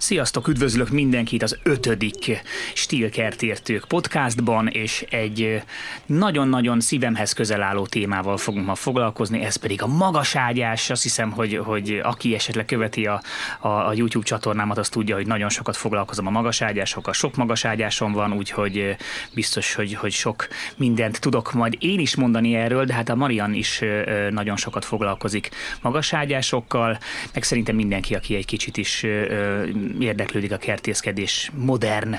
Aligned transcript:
Sziasztok, 0.00 0.48
üdvözlök 0.48 0.90
mindenkit 0.90 1.42
az 1.42 1.58
ötödik 1.62 2.42
Stílkertértők 2.74 3.84
podcastban, 3.84 4.66
és 4.66 5.04
egy 5.10 5.62
nagyon-nagyon 6.06 6.80
szívemhez 6.80 7.32
közel 7.32 7.62
álló 7.62 7.86
témával 7.86 8.36
fogunk 8.36 8.66
ma 8.66 8.74
foglalkozni, 8.74 9.44
ez 9.44 9.56
pedig 9.56 9.82
a 9.82 9.86
magaságyás. 9.86 10.90
Azt 10.90 11.02
hiszem, 11.02 11.30
hogy, 11.30 11.56
hogy 11.56 12.00
aki 12.02 12.34
esetleg 12.34 12.64
követi 12.64 13.06
a, 13.06 13.22
a, 13.60 13.68
a 13.68 13.92
YouTube 13.94 14.24
csatornámat, 14.24 14.78
az 14.78 14.88
tudja, 14.88 15.14
hogy 15.14 15.26
nagyon 15.26 15.48
sokat 15.48 15.76
foglalkozom 15.76 16.26
a 16.26 16.30
magaságyásokkal. 16.30 17.12
Sok 17.12 17.36
magaságyásom 17.36 18.12
van, 18.12 18.32
úgyhogy 18.32 18.96
biztos, 19.34 19.74
hogy, 19.74 19.94
hogy 19.94 20.12
sok 20.12 20.48
mindent 20.76 21.20
tudok 21.20 21.52
majd 21.52 21.76
én 21.78 21.98
is 21.98 22.16
mondani 22.16 22.54
erről, 22.54 22.84
de 22.84 22.94
hát 22.94 23.08
a 23.08 23.14
Marian 23.14 23.54
is 23.54 23.82
nagyon 24.30 24.56
sokat 24.56 24.84
foglalkozik 24.84 25.50
magaságyásokkal, 25.82 26.98
meg 27.34 27.42
szerintem 27.42 27.74
mindenki, 27.74 28.14
aki 28.14 28.34
egy 28.34 28.46
kicsit 28.46 28.76
is 28.76 29.04
érdeklődik 30.00 30.52
a 30.52 30.56
kertészkedés 30.56 31.50
modern 31.54 32.18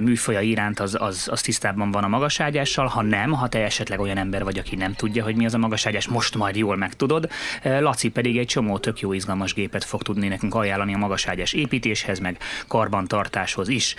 műfaja 0.00 0.40
iránt, 0.40 0.80
az, 0.80 0.96
az, 1.00 1.28
az 1.30 1.40
tisztában 1.40 1.90
van 1.90 2.04
a 2.04 2.08
magaságyással. 2.08 2.86
Ha 2.86 3.02
nem, 3.02 3.32
ha 3.32 3.48
te 3.48 3.58
esetleg 3.64 4.00
olyan 4.00 4.16
ember 4.16 4.44
vagy, 4.44 4.58
aki 4.58 4.76
nem 4.76 4.94
tudja, 4.94 5.24
hogy 5.24 5.36
mi 5.36 5.44
az 5.44 5.54
a 5.54 5.58
magaságyás, 5.58 6.08
most 6.08 6.34
majd 6.34 6.56
jól 6.56 6.76
megtudod. 6.76 7.30
Laci 7.62 8.08
pedig 8.08 8.38
egy 8.38 8.46
csomó 8.46 8.78
tök 8.78 9.00
jó 9.00 9.12
izgalmas 9.12 9.54
gépet 9.54 9.84
fog 9.84 10.02
tudni 10.02 10.28
nekünk 10.28 10.54
ajánlani 10.54 10.94
a 10.94 10.98
magaságyás 10.98 11.52
építéshez, 11.52 12.18
meg 12.18 12.38
karbantartáshoz 12.66 13.68
is. 13.68 13.94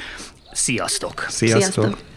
Sziasztok! 0.51 1.25
Sziasztok! 1.27 1.61
Sziasztok. 1.61 2.15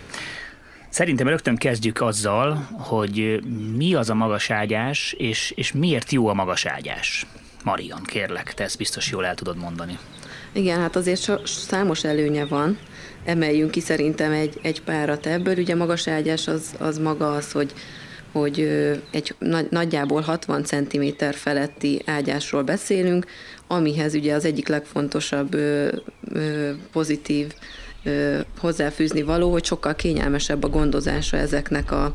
Szerintem 0.89 1.29
rögtön 1.29 1.57
kezdjük 1.57 2.01
azzal, 2.01 2.69
hogy 2.79 3.41
mi 3.77 3.95
az 3.95 4.11
a 4.11 4.15
magaságyás, 4.15 5.13
és, 5.19 5.53
és 5.57 5.73
miért 5.73 6.13
jó 6.13 6.29
a 6.29 6.35
magaságyás. 6.35 7.27
Marian, 7.65 8.03
kérlek, 8.03 8.55
te 8.55 8.65
ezt 8.65 8.77
biztos 8.77 9.11
jól 9.11 9.27
el 9.27 9.35
tudod 9.35 9.57
mondani. 9.57 9.99
Igen, 10.53 10.79
hát 10.81 10.97
azért 10.97 11.31
számos 11.45 12.05
előnye 12.05 12.45
van. 12.45 12.79
Emeljünk 13.25 13.71
ki 13.71 13.81
szerintem 13.81 14.33
egy, 14.33 14.59
egy 14.63 14.83
párat 14.83 15.27
ebből. 15.27 15.59
Ugye 15.59 15.75
magas 15.75 16.09
ágyás 16.09 16.49
az, 16.49 16.75
az 16.79 16.99
maga 16.99 17.33
az, 17.33 17.53
hogy 17.53 17.73
hogy 18.33 18.61
egy 19.11 19.35
nagyjából 19.71 20.21
60 20.21 20.65
cm 20.65 21.07
feletti 21.33 22.03
ágyásról 22.07 22.63
beszélünk, 22.63 23.27
amihez 23.67 24.15
ugye 24.15 24.35
az 24.35 24.45
egyik 24.45 24.69
legfontosabb 24.69 25.57
pozitív 26.93 27.53
hozzáfűzni 28.59 29.23
való, 29.23 29.51
hogy 29.51 29.65
sokkal 29.65 29.95
kényelmesebb 29.95 30.65
a 30.65 30.69
gondozása 30.69 31.37
ezeknek 31.37 31.93
a, 31.93 32.15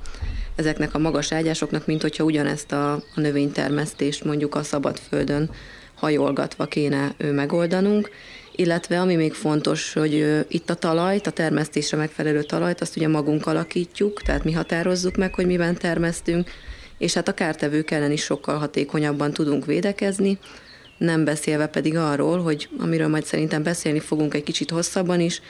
ezeknek 0.55 0.93
a 0.93 0.99
magas 0.99 1.31
ágyásoknak, 1.31 1.85
mint 1.85 2.01
hogyha 2.01 2.23
ugyanezt 2.23 2.71
a, 2.71 2.93
a 2.93 3.01
növénytermesztést 3.15 4.23
mondjuk 4.23 4.55
a 4.55 4.63
szabadföldön 4.63 5.49
hajolgatva 5.95 6.65
kéne 6.65 7.15
megoldanunk, 7.17 8.09
illetve 8.55 8.99
ami 8.99 9.15
még 9.15 9.33
fontos, 9.33 9.93
hogy 9.93 10.45
itt 10.47 10.69
a 10.69 10.75
talajt, 10.75 11.27
a 11.27 11.31
termesztésre 11.31 11.97
megfelelő 11.97 12.43
talajt, 12.43 12.81
azt 12.81 12.97
ugye 12.97 13.07
magunk 13.07 13.45
alakítjuk, 13.45 14.21
tehát 14.21 14.43
mi 14.43 14.51
határozzuk 14.51 15.15
meg, 15.15 15.33
hogy 15.33 15.45
miben 15.45 15.75
termesztünk, 15.75 16.49
és 16.97 17.13
hát 17.13 17.27
a 17.27 17.33
kártevők 17.33 17.91
ellen 17.91 18.11
is 18.11 18.23
sokkal 18.23 18.57
hatékonyabban 18.57 19.31
tudunk 19.31 19.65
védekezni, 19.65 20.37
nem 20.97 21.23
beszélve 21.23 21.67
pedig 21.67 21.97
arról, 21.97 22.41
hogy 22.41 22.69
amiről 22.77 23.07
majd 23.07 23.25
szerintem 23.25 23.63
beszélni 23.63 23.99
fogunk 23.99 24.33
egy 24.33 24.43
kicsit 24.43 24.69
hosszabban 24.69 25.19
is, 25.19 25.41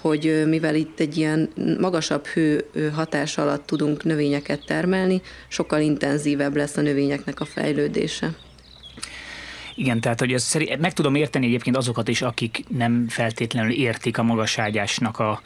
hogy 0.00 0.42
mivel 0.46 0.74
itt 0.74 1.00
egy 1.00 1.16
ilyen 1.16 1.50
magasabb 1.80 2.26
hő 2.26 2.64
hatás 2.94 3.38
alatt 3.38 3.66
tudunk 3.66 4.04
növényeket 4.04 4.64
termelni, 4.66 5.22
sokkal 5.48 5.80
intenzívebb 5.80 6.56
lesz 6.56 6.76
a 6.76 6.80
növényeknek 6.80 7.40
a 7.40 7.44
fejlődése. 7.44 8.34
Igen, 9.74 10.00
tehát 10.00 10.20
hogy 10.20 10.32
ez 10.32 10.42
szerint, 10.42 10.80
meg 10.80 10.92
tudom 10.92 11.14
érteni 11.14 11.46
egyébként 11.46 11.76
azokat 11.76 12.08
is, 12.08 12.22
akik 12.22 12.64
nem 12.68 13.08
feltétlenül 13.08 13.72
értik 13.72 14.18
a 14.18 14.22
magaságyásnak 14.22 15.18
a, 15.18 15.40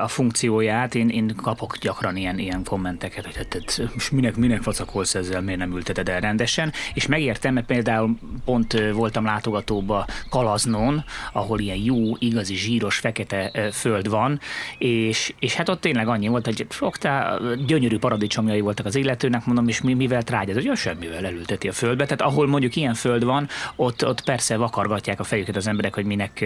a 0.00 0.08
funkcióját. 0.08 0.94
Én, 0.94 1.08
én 1.08 1.34
kapok 1.36 1.78
gyakran 1.78 2.16
ilyen, 2.16 2.38
ilyen 2.38 2.64
kommenteket, 2.64 3.24
hogy 3.24 3.36
hát, 3.36 3.52
hát 3.52 3.92
most 3.94 4.12
minek, 4.12 4.36
minek 4.36 4.62
vacakolsz 4.64 5.14
ezzel, 5.14 5.40
miért 5.40 5.58
nem 5.58 5.72
ülteted 5.72 6.08
el 6.08 6.20
rendesen. 6.20 6.72
És 6.94 7.06
megértem, 7.06 7.54
mert 7.54 7.66
például 7.66 8.18
pont 8.44 8.90
voltam 8.92 9.24
látogatóba 9.24 10.06
Kalaznon, 10.30 11.04
ahol 11.32 11.60
ilyen 11.60 11.76
jó, 11.76 12.16
igazi, 12.18 12.54
zsíros, 12.54 12.98
fekete 12.98 13.70
föld 13.72 14.08
van, 14.08 14.40
és, 14.78 15.34
és 15.38 15.54
hát 15.54 15.68
ott 15.68 15.80
tényleg 15.80 16.08
annyi 16.08 16.28
volt, 16.28 16.44
hogy 16.44 16.66
fogtál, 16.68 17.40
gyönyörű 17.66 17.98
paradicsomjai 17.98 18.60
voltak 18.60 18.86
az 18.86 18.94
illetőnek, 18.94 19.44
mondom, 19.44 19.68
és 19.68 19.80
mi, 19.80 19.94
mivel 19.94 20.22
trágyad, 20.22 20.54
hogy 20.54 20.64
ja, 20.64 20.74
semmivel 20.74 21.26
elülteti 21.26 21.68
a 21.68 21.72
földbe. 21.72 22.04
Tehát 22.04 22.20
ahol 22.20 22.46
mondjuk 22.46 22.76
ilyen 22.76 22.94
föld 22.94 23.24
van, 23.24 23.48
ott, 23.76 24.06
ott 24.06 24.24
persze 24.24 24.56
vakargatják 24.56 25.20
a 25.20 25.24
fejüket 25.24 25.56
az 25.56 25.66
emberek, 25.66 25.94
hogy 25.94 26.04
minek 26.04 26.44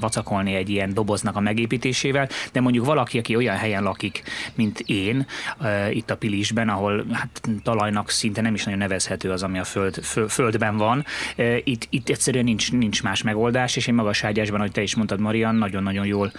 vacakolni 0.00 0.54
egy 0.54 0.68
ilyen 0.68 0.94
doboznak 0.94 1.36
a 1.36 1.40
megépítésével, 1.40 2.28
de 2.52 2.60
mondjuk 2.60 2.84
valaki, 2.84 3.18
aki 3.18 3.36
olyan 3.36 3.56
helyen 3.56 3.82
lakik, 3.82 4.22
mint 4.54 4.80
én, 4.80 5.26
itt 5.90 6.10
a 6.10 6.16
Pilisben, 6.16 6.68
ahol 6.68 7.04
hát 7.12 7.40
talajnak 7.62 8.10
szinte 8.10 8.40
nem 8.40 8.54
is 8.54 8.64
nagyon 8.64 8.78
nevezhető 8.78 9.30
az, 9.30 9.42
ami 9.42 9.58
a 9.58 9.64
föld, 9.64 9.94
földben 10.28 10.76
van, 10.76 11.04
itt, 11.64 11.86
itt 11.90 12.08
egyszerűen 12.08 12.44
nincs, 12.44 12.72
nincs 12.72 13.02
más 13.02 13.22
megoldás, 13.22 13.76
és 13.76 13.88
egy 13.88 13.94
magas 13.94 14.24
ágyásban, 14.24 14.58
ahogy 14.58 14.72
te 14.72 14.82
is 14.82 14.94
mondtad, 14.94 15.20
Marian, 15.20 15.54
nagyon-nagyon 15.54 16.06
jól 16.06 16.32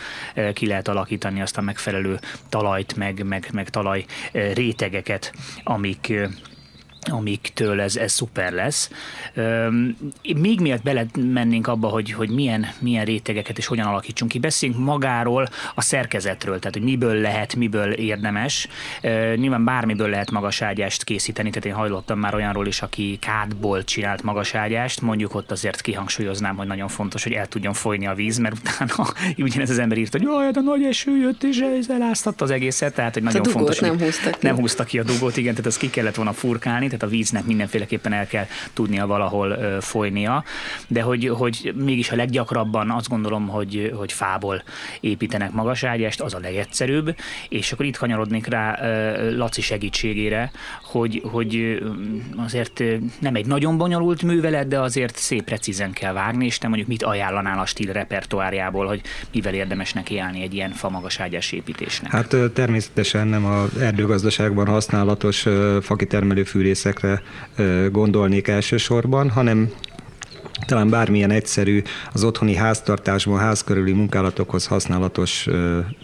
ki 0.54 0.68
lehet 0.68 0.88
alakítani 0.88 1.42
azt 1.42 1.58
a 1.58 1.62
megfelelő 1.62 2.20
talajt, 2.50 2.96
meg, 2.96 3.24
meg, 3.26 3.50
meg 3.54 3.70
talaj 3.70 4.06
rétegeket, 4.32 5.34
amik 5.64 6.14
amiktől 7.10 7.82
ez, 7.82 7.96
ez 7.96 8.12
szuper 8.12 8.52
lesz. 8.52 8.90
Még 10.36 10.60
miatt 10.60 10.84
belemennénk 10.84 11.68
abba, 11.68 11.88
hogy, 11.88 12.12
hogy 12.12 12.30
milyen, 12.30 12.68
milyen 12.80 13.06
rétegeket 13.06 13.58
és 13.58 13.66
hogyan 13.66 13.88
alakítsunk 13.88 14.32
ki. 14.32 14.40
Beszéljünk 14.40 14.84
magáról, 14.84 15.48
a 15.76 15.82
szerkezetről, 15.82 16.60
tehát 16.60 16.76
hogy 16.76 16.84
miből 16.84 17.16
lehet, 17.16 17.56
miből 17.56 17.92
érdemes. 17.92 18.68
Nyilván 19.36 19.64
bármiből 19.64 20.10
lehet 20.10 20.32
magaságyást 20.32 21.04
készíteni, 21.04 21.50
tehát 21.50 21.66
én 21.66 21.74
hajlottam 21.74 22.20
már 22.20 22.36
olyanról 22.36 22.68
is, 22.68 22.82
aki 22.82 23.18
kádból 23.22 23.84
csinált 23.84 24.24
magaságyást, 24.24 25.02
mondjuk 25.02 25.36
ott 25.36 25.52
azért 25.52 25.82
kihangsúlyoznám, 25.82 26.56
hogy 26.56 26.68
nagyon 26.68 26.88
fontos, 26.88 27.24
hogy 27.24 27.34
el 27.34 27.48
tudjon 27.48 27.74
folyni 27.74 28.08
a 28.08 28.14
víz, 28.14 28.38
mert 28.38 28.56
utána 28.58 29.10
ugyanez 29.38 29.70
az 29.70 29.80
ember 29.80 29.98
írt, 29.98 30.12
hogy 30.12 30.22
jaj, 30.22 30.52
de 30.52 30.62
nagy 30.62 30.84
eső 30.84 31.18
jött, 31.18 31.44
és 31.44 31.60
ez 31.80 31.90
eláztatta 31.90 32.44
az 32.44 32.52
egészet, 32.52 32.94
tehát 32.94 33.14
hogy 33.14 33.24
nagyon 33.24 33.44
fontos. 33.44 33.80
Nem 33.80 34.00
húztak 34.00 34.32
ki. 34.32 34.48
Nem 34.48 34.56
húztak 34.56 34.88
ki 34.88 35.00
a 35.00 35.04
dugót, 35.04 35.38
igen, 35.38 35.52
tehát 35.52 35.66
az 35.66 35.78
ki 35.78 35.90
kellett 35.90 36.16
volna 36.16 36.34
furkálni, 36.34 36.88
tehát 36.92 37.06
a 37.06 37.18
víznek 37.18 37.46
mindenféleképpen 37.46 38.14
el 38.14 38.28
kell 38.28 38.46
tudnia 38.74 39.08
valahol 39.08 39.58
folynia, 39.82 40.44
de 40.88 41.02
hogy, 41.02 41.28
hogy 41.28 41.74
mégis 41.76 42.12
a 42.12 42.16
leggyakrabban 42.16 42.92
azt 42.92 43.10
gondolom, 43.10 43.48
hogy, 43.48 43.94
hogy 43.96 44.12
fából 44.12 44.64
építenek 45.00 45.52
magaságyást, 45.52 46.22
az 46.22 46.34
a 46.34 46.40
legegyszerűbb, 46.40 47.16
és 47.50 47.72
akkor 47.72 47.86
itt 47.86 47.98
kanyarodnék 47.98 48.48
rá 48.48 48.80
Laci 49.30 49.62
segítségére, 49.62 50.52
hogy, 50.84 51.22
hogy 51.26 51.82
azért 52.38 52.84
nem 53.20 53.36
egy 53.36 53.46
nagyon 53.46 53.78
bonyolult 53.78 54.24
művelet, 54.24 54.68
de 54.68 54.80
azért 54.80 55.16
szép 55.16 55.44
precízen 55.44 55.92
kell 55.92 56.14
vágni, 56.14 56.46
és 56.46 56.58
te 56.58 56.68
mondjuk 56.68 56.88
mit 56.88 57.04
ajánlanál 57.04 57.60
a 57.60 57.66
stíl 57.66 57.92
repertoárjából, 57.92 58.88
hogy 58.88 59.02
mivel 59.34 59.54
érdemes 59.54 59.94
neki 59.94 60.20
állni 60.20 60.42
egy 60.42 60.54
ilyen 60.54 60.72
famagaságyás 60.72 61.52
építésnek? 61.52 62.12
Hát 62.12 62.36
természetesen 62.54 63.28
nem 63.28 63.46
az 63.46 63.78
erdőgazdaságban 63.78 64.68
használatos 64.68 65.46
fakitermelő 65.82 66.44
fűrészekre 66.82 67.22
gondolnék 67.92 68.48
elsősorban, 68.48 69.30
hanem 69.30 69.70
talán 70.66 70.90
bármilyen 70.90 71.32
egyszerű 71.32 71.82
az 72.14 72.24
otthoni 72.24 72.56
háztartásban, 72.56 73.40
ház 73.40 73.64
körüli 73.64 73.92
munkálatokhoz 73.92 74.66
használatos 74.66 75.48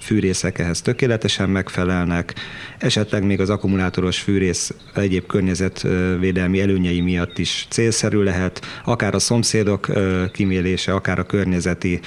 fűrészek 0.01 0.59
ehhez 0.59 0.81
tökéletesen 0.81 1.49
megfelelnek, 1.49 2.33
esetleg 2.77 3.23
még 3.25 3.39
az 3.39 3.49
akkumulátoros 3.49 4.19
fűrész 4.19 4.73
egyéb 4.95 5.25
környezetvédelmi 5.25 6.61
előnyei 6.61 7.01
miatt 7.01 7.37
is 7.37 7.67
célszerű 7.69 8.21
lehet, 8.21 8.65
akár 8.85 9.15
a 9.15 9.19
szomszédok 9.19 9.87
kimélése, 10.31 10.93
akár 10.93 11.19
a 11.19 11.23
környezeti 11.23 11.99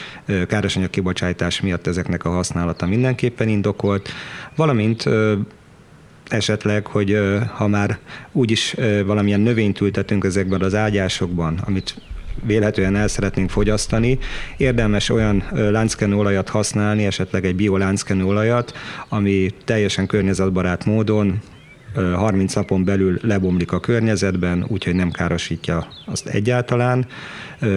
károsanyag 0.47 0.91
kibocsátás 0.91 1.61
miatt 1.61 1.87
ezeknek 1.87 2.25
a 2.25 2.31
használata 2.31 2.87
mindenképpen 2.87 3.49
indokolt, 3.49 4.09
valamint 4.57 5.05
esetleg, 6.33 6.87
hogy 6.87 7.19
ha 7.55 7.67
már 7.67 7.99
úgyis 8.33 8.75
valamilyen 9.05 9.41
növényt 9.41 9.81
ültetünk 9.81 10.25
ezekben 10.25 10.63
az 10.63 10.75
ágyásokban, 10.75 11.59
amit 11.67 11.95
vélhetően 12.45 12.97
el 12.97 13.09
szeretnénk 13.09 13.51
fogyasztani, 13.51 14.19
érdemes 14.57 15.09
olyan 15.09 15.45
lánckenőolajat 15.53 16.49
használni, 16.49 17.07
esetleg 17.07 17.45
egy 17.45 17.57
bio 17.57 17.77
lánckenőolajat, 17.77 18.73
ami 19.09 19.51
teljesen 19.65 20.07
környezetbarát 20.07 20.85
módon 20.85 21.41
30 21.95 22.55
napon 22.55 22.85
belül 22.85 23.19
lebomlik 23.23 23.73
a 23.73 23.81
környezetben, 23.81 24.65
úgyhogy 24.69 24.95
nem 24.95 25.11
károsítja 25.11 25.87
azt 26.07 26.27
egyáltalán. 26.27 27.07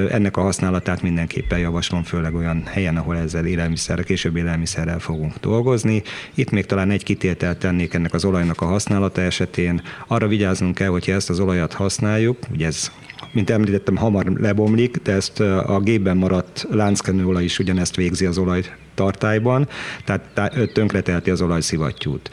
Ennek 0.09 0.37
a 0.37 0.41
használatát 0.41 1.01
mindenképpen 1.01 1.59
javaslom, 1.59 2.03
főleg 2.03 2.35
olyan 2.35 2.63
helyen, 2.65 2.97
ahol 2.97 3.17
ezzel 3.17 3.45
élelmiszerrel, 3.45 4.03
később 4.03 4.35
élelmiszerrel 4.35 4.99
fogunk 4.99 5.33
dolgozni. 5.39 6.03
Itt 6.33 6.49
még 6.49 6.65
talán 6.65 6.91
egy 6.91 7.03
kitételt 7.03 7.57
tennék 7.57 7.93
ennek 7.93 8.13
az 8.13 8.25
olajnak 8.25 8.61
a 8.61 8.65
használata 8.65 9.21
esetén. 9.21 9.81
Arra 10.07 10.27
vigyáznunk 10.27 10.75
kell, 10.75 10.89
hogyha 10.89 11.11
ezt 11.11 11.29
az 11.29 11.39
olajat 11.39 11.73
használjuk, 11.73 12.37
ugye 12.51 12.65
ez 12.65 12.91
mint 13.31 13.49
említettem, 13.49 13.95
hamar 13.95 14.25
lebomlik, 14.25 14.97
de 15.03 15.11
ezt 15.11 15.39
a 15.39 15.79
gépben 15.83 16.17
maradt 16.17 16.67
lánckenőolaj 16.69 17.43
is 17.43 17.59
ugyanezt 17.59 17.95
végzi 17.95 18.25
az 18.25 18.37
olaj 18.37 18.63
tartályban, 18.93 19.67
tehát 20.05 20.51
tönkretelti 20.73 21.29
az 21.29 21.41
olajszivattyút 21.41 22.29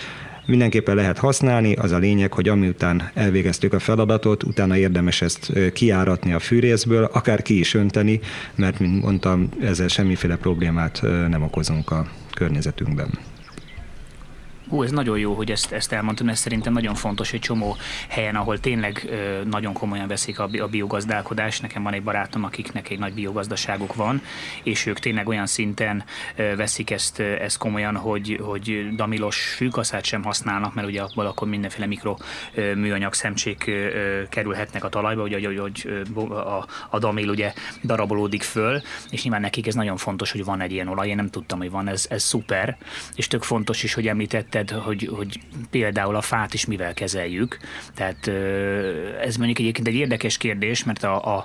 mindenképpen 0.51 0.95
lehet 0.95 1.19
használni, 1.19 1.73
az 1.75 1.93
a 1.93 1.99
lényeg, 1.99 2.33
hogy 2.33 2.49
amiután 2.49 3.11
elvégeztük 3.15 3.73
a 3.73 3.79
feladatot, 3.79 4.43
utána 4.43 4.77
érdemes 4.77 5.23
ezt 5.23 5.53
kiáratni 5.73 6.33
a 6.33 6.39
fűrészből, 6.39 7.05
akár 7.05 7.43
ki 7.43 7.59
is 7.59 7.75
önteni, 7.75 8.21
mert, 8.55 8.79
mint 8.79 9.03
mondtam, 9.03 9.49
ezzel 9.61 9.89
semmiféle 9.89 10.37
problémát 10.37 11.03
nem 11.29 11.43
okozunk 11.43 11.91
a 11.91 12.07
környezetünkben. 12.35 13.30
Hú, 14.71 14.83
ez 14.83 14.91
nagyon 14.91 15.19
jó, 15.19 15.35
hogy 15.35 15.51
ezt, 15.51 15.73
ezt 15.73 15.93
elmondtam, 15.93 16.29
ez 16.29 16.39
szerintem 16.39 16.73
nagyon 16.73 16.95
fontos, 16.95 17.31
hogy 17.31 17.41
csomó 17.41 17.77
helyen, 18.09 18.37
ahol 18.37 18.61
tényleg 18.61 19.07
ö, 19.11 19.45
nagyon 19.45 19.73
komolyan 19.73 20.09
veszik 20.09 20.39
a, 20.39 20.49
a 20.59 20.67
biogazdálkodást. 20.67 21.63
Nekem 21.63 21.83
van 21.83 21.93
egy 21.93 22.03
barátom, 22.03 22.45
akiknek 22.45 22.91
egy 22.91 22.99
nagy 22.99 23.13
biogazdaságuk 23.13 23.95
van, 23.95 24.23
és 24.63 24.87
ők 24.87 24.99
tényleg 24.99 25.29
olyan 25.29 25.47
szinten 25.47 26.05
ö, 26.37 26.57
veszik 26.57 26.91
ezt, 26.91 27.21
ezt 27.21 27.59
komolyan, 27.59 27.97
hogy, 27.97 28.41
hogy 28.43 28.95
damilos 28.95 29.55
fűkaszát 29.57 30.05
sem 30.05 30.23
használnak, 30.23 30.75
mert 30.75 30.89
ugye 30.89 31.03
abból 31.03 31.27
akkor 31.27 31.49
mindenféle 31.49 31.87
mikro 31.87 32.17
ö, 32.55 32.75
műanyag 32.75 33.15
szemcsék 33.15 33.65
ö, 33.67 34.23
kerülhetnek 34.29 34.85
a 34.85 34.89
talajba, 34.89 35.23
ugye, 35.23 35.47
hogy, 35.47 35.59
hogy 35.59 36.03
a, 36.31 36.67
a 36.91 36.99
damil 36.99 37.29
ugye 37.29 37.53
darabolódik 37.83 38.43
föl, 38.43 38.81
és 39.11 39.23
nyilván 39.23 39.41
nekik 39.41 39.67
ez 39.67 39.75
nagyon 39.75 39.97
fontos, 39.97 40.33
hogy 40.33 40.45
van 40.45 40.61
egy 40.61 40.73
ilyen 40.73 40.89
olaj, 40.89 41.09
én 41.09 41.17
nem 41.17 41.31
tudtam, 41.31 41.59
hogy 41.59 41.71
van, 41.71 41.89
ez, 41.89 42.07
ez 42.11 42.23
szuper, 42.23 42.77
és 43.15 43.27
tök 43.27 43.43
fontos 43.43 43.83
is, 43.83 43.95
hogy 43.95 44.09
említette 44.09 44.60
említetted, 44.61 44.79
hogy, 44.79 45.11
hogy 45.17 45.41
például 45.71 46.17
a 46.17 46.21
fát 46.21 46.55
is 46.55 46.67
mivel 46.67 46.95
kezeljük. 46.95 47.59
Tehát 47.95 48.29
ez 49.21 49.37
mondjuk 49.37 49.59
egyébként 49.59 49.87
egy 49.89 49.95
érdekes 49.95 50.37
kérdés, 50.37 50.85
mert 50.85 51.05
a, 51.05 51.37
a 51.37 51.45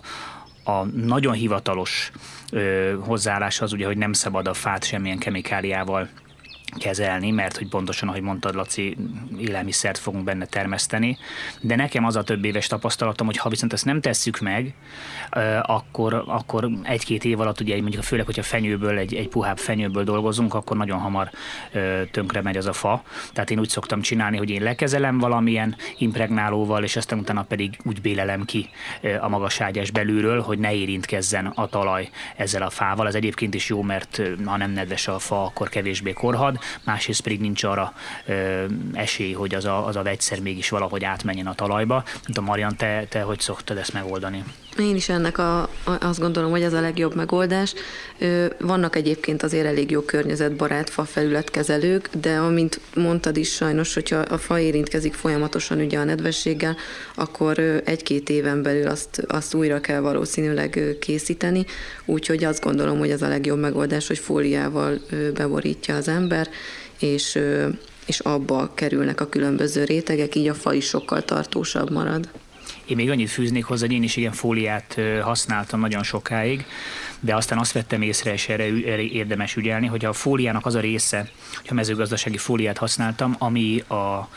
a 0.67 0.85
nagyon 0.85 1.33
hivatalos 1.33 2.11
ö, 2.51 2.95
hozzáállás 3.01 3.61
az 3.61 3.73
ugye, 3.73 3.85
hogy 3.85 3.97
nem 3.97 4.13
szabad 4.13 4.47
a 4.47 4.53
fát 4.53 4.83
semmilyen 4.83 5.17
kemikáliával 5.17 6.09
kezelni, 6.77 7.31
mert 7.31 7.57
hogy 7.57 7.67
pontosan, 7.67 8.09
ahogy 8.09 8.21
mondtad, 8.21 8.55
Laci, 8.55 8.97
élelmiszert 9.37 9.97
fogunk 9.97 10.23
benne 10.23 10.45
termeszteni, 10.45 11.17
de 11.61 11.75
nekem 11.75 12.05
az 12.05 12.15
a 12.15 12.23
több 12.23 12.45
éves 12.45 12.67
tapasztalatom, 12.67 13.25
hogy 13.25 13.37
ha 13.37 13.49
viszont 13.49 13.73
ezt 13.73 13.85
nem 13.85 14.01
tesszük 14.01 14.39
meg, 14.39 14.73
akkor, 15.61 16.23
akkor 16.27 16.69
egy-két 16.83 17.23
év 17.23 17.39
alatt, 17.39 17.61
ugye 17.61 17.81
mondjuk 17.81 18.03
főleg, 18.03 18.25
hogyha 18.25 18.43
fenyőből, 18.43 18.97
egy, 18.97 19.15
egy 19.15 19.27
puhább 19.27 19.57
fenyőből 19.57 20.03
dolgozunk, 20.03 20.53
akkor 20.53 20.77
nagyon 20.77 20.99
hamar 20.99 21.29
tönkre 22.11 22.41
megy 22.41 22.57
az 22.57 22.65
a 22.65 22.73
fa. 22.73 23.03
Tehát 23.33 23.49
én 23.49 23.59
úgy 23.59 23.69
szoktam 23.69 24.01
csinálni, 24.01 24.37
hogy 24.37 24.49
én 24.49 24.63
lekezelem 24.63 25.17
valamilyen 25.17 25.75
impregnálóval, 25.97 26.83
és 26.83 26.95
aztán 26.95 27.19
utána 27.19 27.43
pedig 27.43 27.77
úgy 27.83 28.01
bélelem 28.01 28.45
ki 28.45 28.69
a 29.21 29.29
magas 29.29 29.61
ágyás 29.61 29.91
belülről, 29.91 30.41
hogy 30.41 30.59
ne 30.59 30.73
érintkezzen 30.73 31.45
a 31.45 31.67
talaj 31.67 32.09
ezzel 32.35 32.61
a 32.61 32.69
fával. 32.69 33.07
Ez 33.07 33.15
egyébként 33.15 33.53
is 33.53 33.69
jó, 33.69 33.81
mert 33.81 34.21
ha 34.45 34.57
nem 34.57 34.71
nedves 34.71 35.07
a 35.07 35.19
fa, 35.19 35.43
akkor 35.43 35.69
kevésbé 35.69 36.13
korhad, 36.13 36.59
másrészt 36.83 37.21
pedig 37.21 37.39
nincs 37.39 37.63
arra 37.63 37.93
ö, 38.25 38.63
esély, 38.93 39.33
hogy 39.33 39.55
az 39.55 39.65
a, 39.65 39.87
az 39.87 39.95
a 39.95 40.03
vegyszer 40.03 40.39
mégis 40.39 40.69
valahogy 40.69 41.03
átmenjen 41.03 41.47
a 41.47 41.55
talajba. 41.55 41.93
Nem 42.05 42.21
tudom, 42.23 42.45
Marian, 42.45 42.75
te, 42.75 43.05
te 43.09 43.21
hogy 43.21 43.39
szoktad 43.39 43.77
ezt 43.77 43.93
megoldani? 43.93 44.43
Én 44.79 44.95
is 44.95 45.09
ennek 45.09 45.37
a, 45.37 45.61
a, 45.61 45.69
azt 45.99 46.19
gondolom, 46.19 46.51
hogy 46.51 46.61
ez 46.61 46.73
a 46.73 46.81
legjobb 46.81 47.15
megoldás. 47.15 47.73
Vannak 48.59 48.95
egyébként 48.95 49.43
azért 49.43 49.65
elég 49.65 49.91
jó 49.91 50.01
környezetbarát 50.01 50.89
fa 50.89 51.03
felületkezelők, 51.03 52.09
de 52.21 52.37
amint 52.37 52.79
mondtad 52.95 53.37
is 53.37 53.53
sajnos, 53.53 53.93
hogyha 53.93 54.17
a 54.17 54.37
fa 54.37 54.59
érintkezik 54.59 55.13
folyamatosan 55.13 55.79
ugye 55.79 55.97
a 55.99 56.03
nedvességgel, 56.03 56.75
akkor 57.15 57.59
egy-két 57.85 58.29
éven 58.29 58.61
belül 58.61 58.87
azt, 58.87 59.23
azt 59.27 59.53
újra 59.53 59.79
kell 59.79 59.99
valószínűleg 59.99 60.97
készíteni, 60.99 61.65
úgyhogy 62.05 62.43
azt 62.43 62.63
gondolom, 62.63 62.97
hogy 62.97 63.09
ez 63.09 63.21
a 63.21 63.27
legjobb 63.27 63.59
megoldás, 63.59 64.07
hogy 64.07 64.19
fóliával 64.19 64.99
beborítja 65.33 65.95
az 65.95 66.07
ember, 66.07 66.44
és 66.99 67.39
és 68.05 68.19
abba 68.19 68.71
kerülnek 68.73 69.21
a 69.21 69.29
különböző 69.29 69.83
rétegek, 69.83 70.35
így 70.35 70.47
a 70.47 70.53
fa 70.53 70.73
is 70.73 70.85
sokkal 70.85 71.23
tartósabb 71.23 71.91
marad. 71.91 72.29
Én 72.85 72.95
még 72.95 73.09
annyit 73.09 73.29
fűznék 73.29 73.65
hozzá, 73.65 73.85
hogy 73.85 73.95
én 73.95 74.03
is 74.03 74.15
ilyen 74.15 74.31
fóliát 74.31 74.97
használtam 75.21 75.79
nagyon 75.79 76.03
sokáig, 76.03 76.65
de 77.19 77.35
aztán 77.35 77.57
azt 77.57 77.71
vettem 77.71 78.01
észre, 78.01 78.33
és 78.33 78.49
erre, 78.49 78.63
erre 78.63 79.01
érdemes 79.01 79.55
ügyelni, 79.55 79.87
hogy 79.87 80.05
a 80.05 80.13
fóliának 80.13 80.65
az 80.65 80.75
a 80.75 80.79
része, 80.79 81.29
hogy 81.55 81.67
a 81.69 81.73
mezőgazdasági 81.73 82.37
fóliát 82.37 82.77
használtam, 82.77 83.35
ami 83.37 83.79
a 83.79 84.29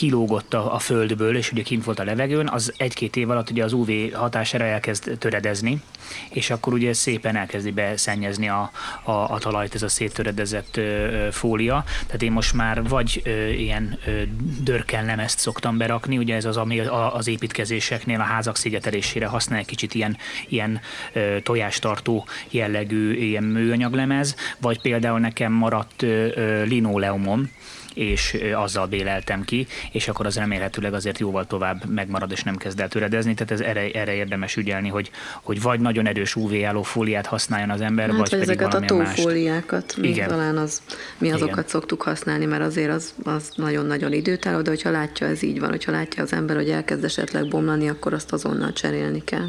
kilógott 0.00 0.54
a, 0.54 0.74
a 0.74 0.78
földből, 0.78 1.36
és 1.36 1.52
ugye 1.52 1.62
kint 1.62 1.84
volt 1.84 1.98
a 1.98 2.04
levegőn, 2.04 2.48
az 2.48 2.72
egy-két 2.76 3.16
év 3.16 3.30
alatt 3.30 3.50
ugye 3.50 3.64
az 3.64 3.72
UV 3.72 3.90
hatására 4.12 4.64
elkezd 4.64 5.16
töredezni, 5.18 5.82
és 6.30 6.50
akkor 6.50 6.72
ugye 6.72 6.92
szépen 6.92 7.36
elkezdi 7.36 7.70
beszennyezni 7.70 8.48
a, 8.48 8.70
a, 9.02 9.10
a 9.12 9.38
talajt 9.38 9.74
ez 9.74 9.82
a 9.82 9.88
széttöredezett 9.88 10.76
ö, 10.76 11.28
fólia. 11.30 11.84
Tehát 12.06 12.22
én 12.22 12.32
most 12.32 12.54
már 12.54 12.88
vagy 12.88 13.22
ö, 13.24 13.48
ilyen 13.48 13.98
ö, 14.06 14.22
dörkellemezt 14.62 15.38
szoktam 15.38 15.76
berakni, 15.76 16.18
ugye 16.18 16.34
ez 16.34 16.44
az, 16.44 16.56
ami 16.56 16.80
az 17.12 17.28
építkezéseknél 17.28 18.20
a 18.20 18.24
házak 18.24 18.56
szigetelésére 18.56 19.26
használ 19.26 19.58
egy 19.58 19.66
kicsit 19.66 19.94
ilyen, 19.94 20.16
ilyen 20.48 20.80
ö, 21.12 21.36
tojástartó 21.42 22.26
jellegű 22.50 23.12
ilyen 23.14 23.44
műanyaglemez, 23.44 24.34
vagy 24.60 24.80
például 24.80 25.18
nekem 25.18 25.52
maradt 25.52 26.02
ö, 26.02 26.26
ö, 26.34 26.62
linoleumom, 26.62 27.50
és 27.94 28.36
azzal 28.54 28.86
béleltem 28.86 29.44
ki, 29.44 29.66
és 29.92 30.08
akkor 30.08 30.26
az 30.26 30.36
remélhetőleg 30.36 30.94
azért 30.94 31.18
jóval 31.18 31.46
tovább 31.46 31.84
megmarad, 31.84 32.30
és 32.30 32.42
nem 32.42 32.56
kezd 32.56 32.80
el 32.80 32.88
töredezni, 32.88 33.34
tehát 33.34 33.52
ez 33.52 33.60
erre, 33.60 33.90
erre 33.90 34.14
érdemes 34.14 34.56
ügyelni, 34.56 34.88
hogy, 34.88 35.10
hogy 35.42 35.62
vagy 35.62 35.80
nagyon 35.80 36.06
erős 36.06 36.36
UV 36.36 36.52
fóliát 36.82 37.26
használjon 37.26 37.70
az 37.70 37.80
ember, 37.80 38.08
hát, 38.08 38.18
vagy 38.18 38.30
pedig 38.30 38.44
ezeket 38.44 38.74
a 38.74 38.80
tófóliákat, 38.80 39.96
mi 39.96 40.08
Igen. 40.08 40.28
talán 40.28 40.56
az, 40.56 40.82
mi 41.18 41.30
azokat 41.30 41.52
Igen. 41.52 41.68
szoktuk 41.68 42.02
használni, 42.02 42.44
mert 42.44 42.62
azért 42.62 42.90
az, 42.90 43.14
az 43.22 43.52
nagyon-nagyon 43.54 44.12
időtálló, 44.12 44.60
de 44.60 44.70
hogyha 44.70 44.90
látja, 44.90 45.26
ez 45.26 45.42
így 45.42 45.60
van, 45.60 45.68
hogyha 45.68 45.92
látja 45.92 46.22
az 46.22 46.32
ember, 46.32 46.56
hogy 46.56 46.70
elkezd 46.70 47.04
esetleg 47.04 47.48
bomlani, 47.48 47.88
akkor 47.88 48.12
azt 48.12 48.32
azonnal 48.32 48.72
cserélni 48.72 49.24
kell. 49.24 49.48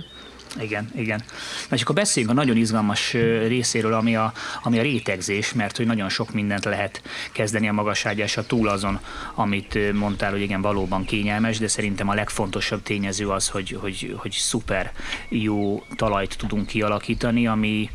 Igen, 0.59 0.91
igen. 0.95 1.23
Na 1.69 1.75
és 1.75 1.81
akkor 1.81 1.95
beszéljünk 1.95 2.37
a 2.37 2.39
nagyon 2.39 2.57
izgalmas 2.57 3.13
részéről, 3.47 3.93
ami 3.93 4.15
a, 4.15 4.33
ami 4.63 4.79
a 4.79 4.81
rétegzés, 4.81 5.53
mert 5.53 5.77
hogy 5.77 5.85
nagyon 5.85 6.09
sok 6.09 6.33
mindent 6.33 6.65
lehet 6.65 7.01
kezdeni 7.31 7.67
a 7.67 7.73
magaságyással 7.73 8.45
túl 8.45 8.67
azon, 8.67 8.99
amit 9.35 9.93
mondtál, 9.93 10.31
hogy 10.31 10.41
igen, 10.41 10.61
valóban 10.61 11.05
kényelmes, 11.05 11.57
de 11.59 11.67
szerintem 11.67 12.09
a 12.09 12.13
legfontosabb 12.13 12.83
tényező 12.83 13.29
az, 13.29 13.47
hogy, 13.47 13.77
hogy, 13.81 14.15
hogy 14.17 14.31
szuper 14.31 14.91
jó 15.29 15.83
talajt 15.95 16.37
tudunk 16.37 16.67
kialakítani, 16.67 17.47
ami, 17.47 17.89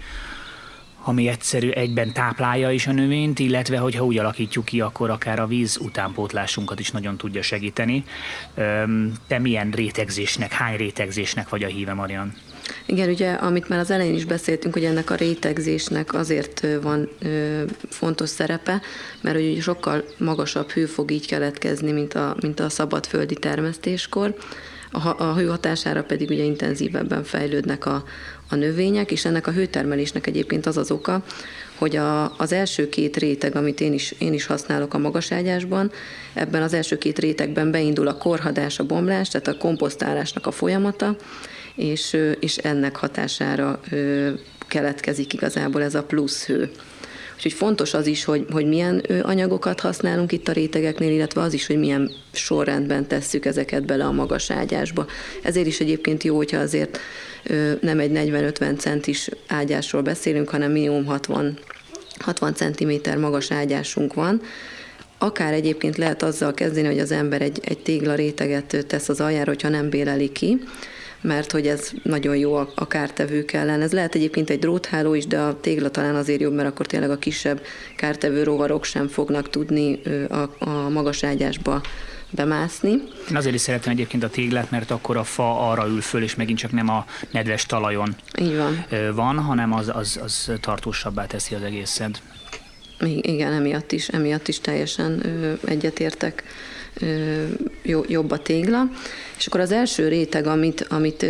ami 1.03 1.29
egyszerű 1.29 1.71
egyben 1.71 2.13
táplálja 2.13 2.71
is 2.71 2.87
a 2.87 2.93
növényt, 2.93 3.39
illetve 3.39 3.79
hogyha 3.79 4.05
úgy 4.05 4.19
alakítjuk 4.19 4.65
ki, 4.65 4.81
akkor 4.81 5.11
akár 5.11 5.39
a 5.39 5.47
víz 5.47 5.79
utánpótlásunkat 5.81 6.81
is 6.81 6.91
nagyon 6.91 7.17
tudja 7.17 7.43
segíteni. 7.43 8.05
Te 9.27 9.39
milyen 9.39 9.71
rétegzésnek, 9.71 10.53
hány 10.53 10.77
rétegzésnek 10.77 11.49
vagy 11.49 11.63
a 11.63 11.69
híve, 11.69 11.95
Marian? 11.95 12.35
Igen, 12.87 13.09
ugye, 13.09 13.33
amit 13.33 13.69
már 13.69 13.79
az 13.79 13.91
elején 13.91 14.15
is 14.15 14.25
beszéltünk, 14.25 14.75
hogy 14.75 14.85
ennek 14.85 15.11
a 15.11 15.15
rétegzésnek 15.15 16.15
azért 16.15 16.67
van 16.83 17.09
ö, 17.19 17.63
fontos 17.89 18.29
szerepe, 18.29 18.81
mert 19.21 19.37
hogy 19.37 19.59
sokkal 19.61 20.05
magasabb 20.19 20.71
hő 20.71 20.87
fog 20.87 21.11
így 21.11 21.27
keletkezni, 21.27 21.93
mint 21.93 22.15
a, 22.15 22.37
mint 22.41 22.61
a 22.61 22.69
szabadföldi 22.69 23.35
termesztéskor. 23.35 24.35
A, 24.91 25.23
a 25.23 25.35
hő 25.35 25.47
hatására 25.47 26.03
pedig 26.03 26.31
ugye 26.31 26.43
intenzívebben 26.43 27.25
fejlődnek 27.25 27.87
a, 27.87 28.05
a 28.49 28.55
növények, 28.55 29.11
és 29.11 29.25
ennek 29.25 29.47
a 29.47 29.53
hőtermelésnek 29.53 30.27
egyébként 30.27 30.67
az 30.67 30.77
az 30.77 30.91
oka, 30.91 31.25
hogy 31.75 31.97
a, 31.97 32.37
az 32.37 32.53
első 32.53 32.89
két 32.89 33.17
réteg, 33.17 33.57
amit 33.57 33.81
én 33.81 33.93
is, 33.93 34.15
én 34.19 34.33
is 34.33 34.47
használok 34.47 34.95
a 34.95 34.99
magaságyásban, 34.99 35.91
ebben 36.35 36.63
az 36.63 36.75
első 36.75 36.99
két 36.99 37.19
rétegben 37.19 37.71
beindul 37.71 38.09
a 38.09 38.17
korhadás, 38.17 38.79
a 38.79 38.85
bomlás, 38.85 39.29
tehát 39.29 39.49
a 39.49 39.57
komposztálásnak 39.57 40.47
a 40.47 40.51
folyamata, 40.51 41.17
és, 41.77 42.17
és 42.41 42.57
ennek 42.57 42.97
hatására 42.97 43.81
keletkezik 44.69 45.33
igazából 45.33 45.83
ez 45.83 45.95
a 45.95 46.03
plusz 46.03 46.47
hő. 46.47 46.71
Úgyhogy 47.37 47.53
fontos 47.53 47.95
az 47.95 48.07
is, 48.07 48.25
hogy, 48.25 48.47
hogy 48.51 48.67
milyen 48.67 49.05
anyagokat 49.23 49.81
használunk 49.81 50.33
itt 50.33 50.49
a 50.49 50.53
rétegeknél, 50.53 51.11
illetve 51.11 51.41
az 51.41 51.53
is, 51.53 51.67
hogy 51.67 51.79
milyen 51.79 52.11
sorrendben 52.33 53.07
tesszük 53.07 53.45
ezeket 53.45 53.85
bele 53.85 54.05
a 54.05 54.13
magas 54.13 54.51
ágyásba. 54.51 55.07
Ezért 55.43 55.67
is 55.67 55.81
egyébként 55.81 56.23
jó, 56.23 56.37
hogyha 56.37 56.59
azért 56.59 56.99
nem 57.81 57.99
egy 57.99 58.11
40-50 58.15 58.79
centis 58.79 59.29
ágyásról 59.47 60.03
beszélünk, 60.03 60.49
hanem 60.49 60.73
minimum 60.73 61.05
60, 61.05 61.59
60 62.19 62.55
cm 62.55 63.19
magas 63.21 63.51
ágyásunk 63.51 64.15
van, 64.15 64.41
akár 65.19 65.53
egyébként 65.53 65.97
lehet 65.97 66.23
azzal 66.23 66.55
kezdeni, 66.55 66.87
hogy 66.87 66.99
az 66.99 67.11
ember 67.11 67.43
egy, 67.43 67.61
egy 67.65 67.79
tégla 67.79 68.15
réteget 68.15 68.85
tesz 68.87 69.09
az 69.09 69.21
aljára, 69.21 69.51
hogyha 69.51 69.69
nem 69.69 69.91
béleli 69.91 70.33
ki, 70.33 70.59
mert 71.27 71.53
hogy 71.53 71.67
ez 71.67 71.91
nagyon 72.03 72.37
jó 72.37 72.55
a, 72.55 72.87
kártevők 72.87 73.53
ellen. 73.53 73.81
Ez 73.81 73.93
lehet 73.93 74.15
egyébként 74.15 74.51
egy 74.51 74.59
drótháló 74.59 75.15
is, 75.15 75.27
de 75.27 75.39
a 75.39 75.61
tégla 75.61 75.91
talán 75.91 76.15
azért 76.15 76.41
jobb, 76.41 76.55
mert 76.55 76.69
akkor 76.69 76.87
tényleg 76.87 77.11
a 77.11 77.19
kisebb 77.19 77.61
kártevő 77.97 78.43
rovarok 78.43 78.85
sem 78.85 79.09
fognak 79.09 79.51
tudni 79.51 80.01
a, 80.29 80.65
a 80.65 80.89
magas 80.89 81.25
ágyásba 81.25 81.81
bemászni. 82.31 82.91
Én 83.31 83.37
azért 83.37 83.55
is 83.55 83.61
szeretem 83.61 83.93
egyébként 83.93 84.23
a 84.23 84.29
téglát, 84.29 84.71
mert 84.71 84.91
akkor 84.91 85.17
a 85.17 85.25
fa 85.25 85.71
arra 85.71 85.87
ül 85.87 86.01
föl, 86.01 86.23
és 86.23 86.35
megint 86.35 86.59
csak 86.59 86.73
nem 86.73 86.89
a 86.89 87.05
nedves 87.31 87.67
talajon 87.67 88.17
Így 88.41 88.57
van. 88.57 88.87
van, 89.15 89.39
hanem 89.39 89.73
az, 89.73 89.91
az, 89.95 90.19
az 90.23 90.53
tartósabbá 90.61 91.27
teszi 91.27 91.55
az 91.55 91.63
egészet. 91.63 92.23
Igen, 93.21 93.53
emiatt 93.53 93.93
is, 93.93 94.09
emiatt 94.09 94.49
is 94.49 94.61
teljesen 94.61 95.23
egyetértek. 95.65 96.45
Jobb 98.07 98.31
a 98.31 98.39
tégla. 98.39 98.91
És 99.39 99.47
akkor 99.47 99.61
az 99.61 99.73
első 99.73 100.09
réteg, 100.09 100.47
amit, 100.47 100.87
amit 100.89 101.23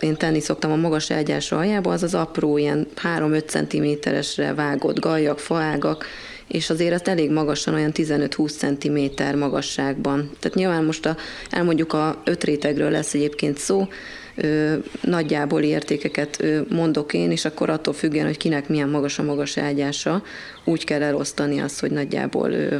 én 0.00 0.16
tenni 0.16 0.40
szoktam 0.40 0.72
a 0.72 0.76
magas 0.76 1.10
ágyás 1.10 1.52
aljába, 1.52 1.92
az 1.92 2.02
az 2.02 2.14
apró, 2.14 2.58
ilyen 2.58 2.86
3-5 3.16 3.46
cm-esre 3.46 4.54
vágott 4.54 4.98
gajak, 4.98 5.38
faágak, 5.38 6.06
és 6.48 6.70
azért 6.70 6.92
ezt 6.92 7.08
elég 7.08 7.30
magasan, 7.30 7.74
olyan 7.74 7.90
15-20 7.94 8.56
cm 8.56 9.38
magasságban. 9.38 10.30
Tehát 10.40 10.56
nyilván 10.56 10.84
most 10.84 11.06
a, 11.06 11.16
elmondjuk 11.50 11.92
a 11.92 12.22
öt 12.24 12.44
rétegről 12.44 12.90
lesz 12.90 13.14
egyébként 13.14 13.58
szó, 13.58 13.88
ö, 14.34 14.74
nagyjából 15.00 15.62
értékeket 15.62 16.36
ö, 16.40 16.60
mondok 16.68 17.14
én, 17.14 17.30
és 17.30 17.44
akkor 17.44 17.70
attól 17.70 17.94
függően, 17.94 18.26
hogy 18.26 18.36
kinek 18.36 18.68
milyen 18.68 18.88
magas 18.88 19.18
a 19.18 19.22
magas 19.22 19.56
ágyása, 19.56 20.22
úgy 20.64 20.84
kell 20.84 21.02
elosztani 21.02 21.60
azt, 21.60 21.80
hogy 21.80 21.90
nagyjából 21.90 22.50
ö, 22.50 22.76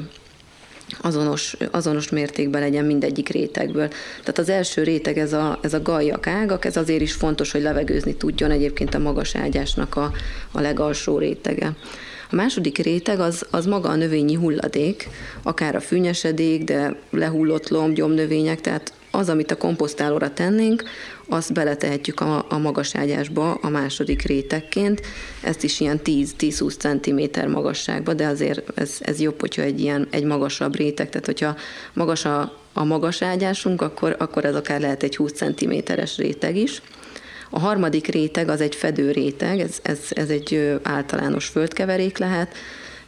azonos, 1.01 1.57
azonos 1.71 2.11
mértékben 2.11 2.61
legyen 2.61 2.85
mindegyik 2.85 3.29
rétegből. 3.29 3.89
Tehát 4.21 4.39
az 4.39 4.49
első 4.49 4.83
réteg, 4.83 5.19
ez 5.19 5.33
a, 5.33 5.59
ez 5.63 5.75
a 5.75 5.83
gajak 5.83 6.27
ágak, 6.27 6.65
ez 6.65 6.77
azért 6.77 7.01
is 7.01 7.13
fontos, 7.13 7.53
hogy 7.53 7.63
levegőzni 7.63 8.15
tudjon 8.15 8.51
egyébként 8.51 8.95
a 8.95 8.99
magas 8.99 9.37
ágyásnak 9.37 9.97
a, 9.97 10.13
a 10.53 10.61
legalsó 10.61 11.19
rétege. 11.19 11.73
A 12.31 12.35
második 12.35 12.79
réteg 12.79 13.21
az, 13.21 13.47
az 13.51 13.67
maga 13.67 13.89
a 13.89 13.95
növényi 13.95 14.35
hulladék, 14.35 15.09
akár 15.43 15.75
a 15.75 15.81
fűnyesedék, 15.81 16.65
de 16.65 16.97
lehullott 17.11 17.69
lomb, 17.69 17.95
gyomnövények, 17.95 18.61
tehát 18.61 18.93
az, 19.15 19.29
amit 19.29 19.51
a 19.51 19.57
komposztálóra 19.57 20.33
tennénk, 20.33 20.85
azt 21.29 21.53
beletehetjük 21.53 22.21
a, 22.21 22.47
a 22.49 22.59
magas 22.59 22.95
ágyásba 22.95 23.55
a 23.55 23.69
második 23.69 24.23
rétegként, 24.23 25.01
ezt 25.43 25.63
is 25.63 25.81
ilyen 25.81 26.01
10-20 26.05 26.77
cm 26.79 27.51
magasságba, 27.51 28.15
de 28.15 28.27
azért 28.27 28.79
ez, 28.79 28.97
ez 29.01 29.21
jobb, 29.21 29.41
hogyha 29.41 29.63
egy 29.63 29.81
ilyen 29.81 30.09
egy 30.11 30.25
magasabb 30.25 30.77
réteg, 30.77 31.09
tehát 31.09 31.27
hogyha 31.27 31.57
magas 31.93 32.25
a, 32.25 32.57
a 32.73 32.85
magas 32.85 33.23
ágyásunk, 33.23 33.83
akkor, 33.83 34.17
akkor 34.19 34.45
ez 34.45 34.55
akár 34.55 34.81
lehet 34.81 35.03
egy 35.03 35.17
20 35.17 35.33
cm-es 35.33 36.17
réteg 36.17 36.57
is. 36.57 36.83
A 37.51 37.59
harmadik 37.59 38.07
réteg 38.07 38.49
az 38.49 38.61
egy 38.61 38.75
fedő 38.75 39.11
réteg, 39.11 39.61
ez, 39.61 39.79
ez, 39.83 39.99
ez 40.11 40.29
egy 40.29 40.79
általános 40.83 41.47
földkeverék 41.47 42.19
lehet, 42.19 42.55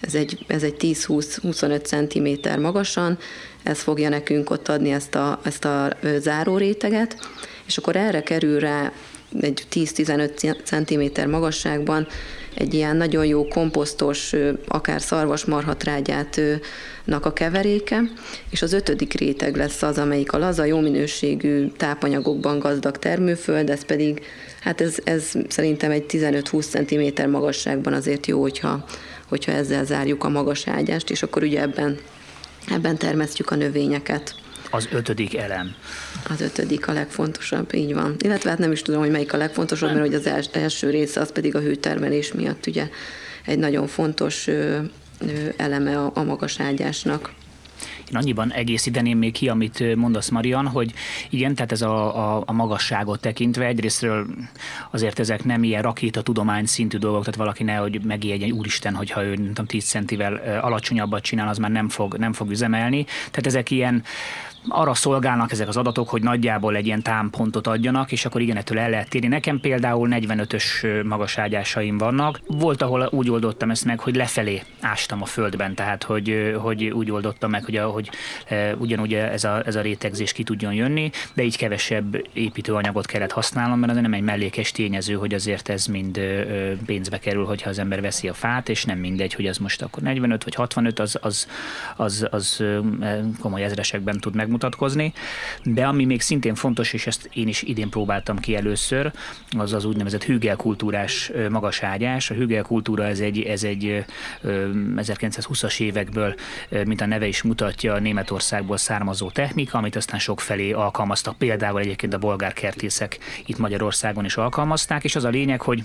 ez 0.01 0.15
egy, 0.15 0.45
ez 0.47 0.63
egy 0.63 0.75
10-20-25 0.79 1.85
cm 1.85 2.61
magasan, 2.61 3.19
ez 3.63 3.81
fogja 3.81 4.09
nekünk 4.09 4.51
ott 4.51 4.69
adni 4.69 4.91
ezt 4.91 5.15
a, 5.15 5.41
ezt 5.43 5.65
a 5.65 5.97
záró 6.19 6.57
réteget, 6.57 7.29
és 7.67 7.79
akkor 7.79 7.97
erre 7.97 8.23
kerül 8.23 8.59
rá 8.59 8.93
egy 9.41 9.67
10-15 9.73 10.57
cm 10.65 11.31
magasságban 11.31 12.07
egy 12.55 12.75
ilyen 12.75 12.97
nagyon 12.97 13.27
jó 13.27 13.49
komposztos, 13.49 14.33
akár 14.69 15.01
szarvasmarhatrágyátnak 15.01 17.25
a 17.25 17.33
keveréke, 17.33 18.03
és 18.51 18.63
az 18.63 18.73
ötödik 18.73 19.13
réteg 19.13 19.57
lesz 19.57 19.83
az, 19.83 19.99
amelyik 19.99 20.33
a 20.33 20.39
laza, 20.39 20.65
jó 20.65 20.81
minőségű 20.81 21.67
tápanyagokban 21.77 22.59
gazdag 22.59 22.99
termőföld, 22.99 23.71
ez 23.71 23.85
pedig, 23.85 24.23
hát 24.65 24.81
ez, 24.81 24.97
ez 25.05 25.33
szerintem 25.49 25.91
egy 25.91 26.05
15-20 26.09 27.15
cm 27.17 27.31
magasságban 27.31 27.93
azért 27.93 28.27
jó, 28.27 28.41
hogyha, 28.41 28.85
hogyha 29.29 29.53
ezzel 29.53 29.85
zárjuk 29.85 30.25
a 30.25 30.29
magas 30.29 30.69
ágyást, 30.69 31.11
és 31.11 31.23
akkor 31.23 31.43
ugye 31.43 31.61
ebben, 31.61 31.99
ebben 32.69 32.97
termesztjük 32.97 33.51
a 33.51 33.55
növényeket 33.55 34.35
az 34.71 34.89
ötödik 34.93 35.37
elem. 35.37 35.75
Az 36.29 36.41
ötödik 36.41 36.89
a 36.89 36.93
legfontosabb, 36.93 37.75
így 37.75 37.95
van. 37.95 38.17
Illetve 38.19 38.51
hát 38.51 38.59
nem 38.59 38.73
is 38.73 38.83
tudom, 38.83 39.01
hogy 39.01 39.11
melyik 39.11 39.33
a 39.33 39.37
legfontosabb, 39.37 39.89
mert 39.89 40.07
hogy 40.07 40.15
az 40.15 40.49
első 40.53 40.91
része 40.91 41.21
az 41.21 41.33
pedig 41.33 41.55
a 41.55 41.61
hőtermelés 41.61 42.33
miatt 42.33 42.67
ugye 42.67 42.89
egy 43.45 43.59
nagyon 43.59 43.87
fontos 43.87 44.49
eleme 45.57 45.99
a, 45.99 46.11
a 46.15 46.23
magas 46.23 46.61
ágyásnak. 46.61 47.33
Én 48.11 48.17
annyiban 48.17 48.53
egészíteném 48.53 49.19
még 49.19 49.33
ki, 49.33 49.49
amit 49.49 49.97
mondasz, 49.97 50.29
Marian, 50.29 50.67
hogy 50.67 50.93
igen, 51.31 51.55
tehát 51.55 51.73
ez 51.73 51.83
a, 51.83 52.37
a, 52.37 52.43
a 52.47 52.53
magasságot 52.53 53.21
tekintve 53.21 53.65
egyrésztről 53.65 54.27
azért 54.91 55.19
ezek 55.19 55.45
nem 55.45 55.63
ilyen 55.63 55.83
rakéta 55.83 56.23
tudomány 56.23 56.67
szintű 56.67 56.99
dolgok, 56.99 57.25
tehát 57.25 57.39
valaki 57.39 57.63
ne, 57.63 57.75
hogy 57.75 58.01
megijedjen, 58.05 58.53
úristen, 58.53 58.95
hogyha 58.95 59.25
ő 59.25 59.35
nem 59.35 59.47
tudom, 59.47 59.67
10 59.67 59.85
centivel 59.85 60.61
alacsonyabbat 60.63 61.23
csinál, 61.23 61.49
az 61.49 61.59
már 61.59 61.71
nem 61.71 61.89
fog, 61.89 62.17
nem 62.17 62.33
fog 62.33 62.51
üzemelni. 62.51 63.05
Tehát 63.05 63.47
ezek 63.47 63.71
ilyen 63.71 64.03
arra 64.69 64.95
szolgálnak 64.95 65.53
ezek 65.53 65.69
az 65.69 65.77
adatok, 65.77 66.09
hogy 66.09 66.23
nagyjából 66.23 66.77
egy 66.77 66.87
ilyen 66.87 67.03
támpontot 67.03 67.67
adjanak, 67.67 68.13
és 68.13 68.25
akkor 68.25 68.41
igen, 68.41 68.57
ettől 68.57 68.79
el 68.79 68.91
lehet 68.91 69.09
térni. 69.09 69.29
Nekem 69.29 69.61
például 69.61 70.09
45-ös 70.11 71.05
magaságyásaim 71.05 71.99
vannak. 71.99 72.41
Volt, 72.47 72.83
ahol 72.83 73.09
úgy 73.11 73.31
oldottam 73.31 73.71
ezt 73.71 73.85
meg, 73.85 74.01
hogy 74.01 74.17
lefelé 74.17 74.63
ástam 74.81 75.23
a 75.23 75.25
földben, 75.25 75.75
tehát 75.75 76.03
hogy, 76.03 76.55
hogy 76.59 76.85
úgy 76.85 77.11
oldottam 77.11 77.51
meg, 77.51 77.65
hogy, 77.65 77.79
hogy 77.79 78.11
ugyanúgy 78.79 79.15
ez 79.15 79.45
a, 79.45 79.63
ez 79.67 79.77
a 79.77 79.81
rétegzés 79.81 80.33
ki 80.33 80.43
tudjon 80.43 80.73
jönni, 80.73 81.11
de 81.35 81.43
így 81.43 81.57
kevesebb 81.57 82.27
építőanyagot 82.33 83.07
kellett 83.07 83.33
használnom, 83.33 83.79
mert 83.79 83.93
az 83.93 83.99
nem 84.01 84.13
egy 84.13 84.23
mellékes 84.23 84.73
tényező, 84.73 85.15
hogy 85.15 85.35
azért 85.35 85.69
ez 85.69 85.87
mind 85.87 86.21
pénzbe 86.87 87.19
kerül, 87.19 87.45
hogyha 87.45 87.71
az 87.71 87.79
ember 87.79 88.01
veszi 88.01 88.29
a 88.29 88.35
fát, 88.35 88.69
és 88.69 88.85
nem 88.85 88.99
mindegy, 88.99 89.35
hogy 89.35 89.47
az 89.47 89.59
most 89.59 89.83
akkor 89.83 90.03
45 90.03 90.45
vagy 90.45 90.55
65, 90.55 90.99
az, 90.99 91.19
az, 91.21 91.49
az, 91.97 92.27
az 92.31 92.65
komoly 93.41 93.63
ezresekben 93.63 94.19
tud 94.19 94.35
meg 94.35 94.49
megmutatkozni, 94.55 95.13
de 95.63 95.87
ami 95.87 96.05
még 96.05 96.21
szintén 96.21 96.55
fontos, 96.55 96.93
és 96.93 97.07
ezt 97.07 97.31
én 97.33 97.49
is 97.49 97.63
idén 97.63 97.89
próbáltam 97.89 98.39
ki 98.39 98.57
először, 98.57 99.13
az 99.59 99.73
az 99.73 99.85
úgynevezett 99.85 100.25
hügelkultúrás 100.25 101.33
magaságyás. 101.51 102.31
A 102.31 102.35
hügelkultúra 102.35 103.05
ez 103.05 103.21
egy, 103.21 103.43
ez 103.43 103.65
egy 103.65 104.05
1920-as 104.45 105.81
évekből, 105.81 106.35
mint 106.85 107.01
a 107.01 107.07
neve 107.07 107.27
is 107.27 107.43
mutatja, 107.43 107.99
Németországból 107.99 108.77
származó 108.77 109.31
technika, 109.31 109.79
amit 109.79 109.97
aztán 109.97 110.19
sok 110.19 110.41
felé 110.41 110.73
alkalmaztak. 110.73 111.39
Például 111.39 111.81
egyébként 111.81 112.15
a 112.15 112.19
bolgár 112.19 112.53
kertészek 112.53 113.19
itt 113.47 113.59
Magyarországon 113.59 114.25
is 114.25 114.37
alkalmazták, 114.37 115.05
és 115.05 115.17
az 115.17 115.25
a 115.25 115.29
lényeg, 115.29 115.61
hogy 115.61 115.85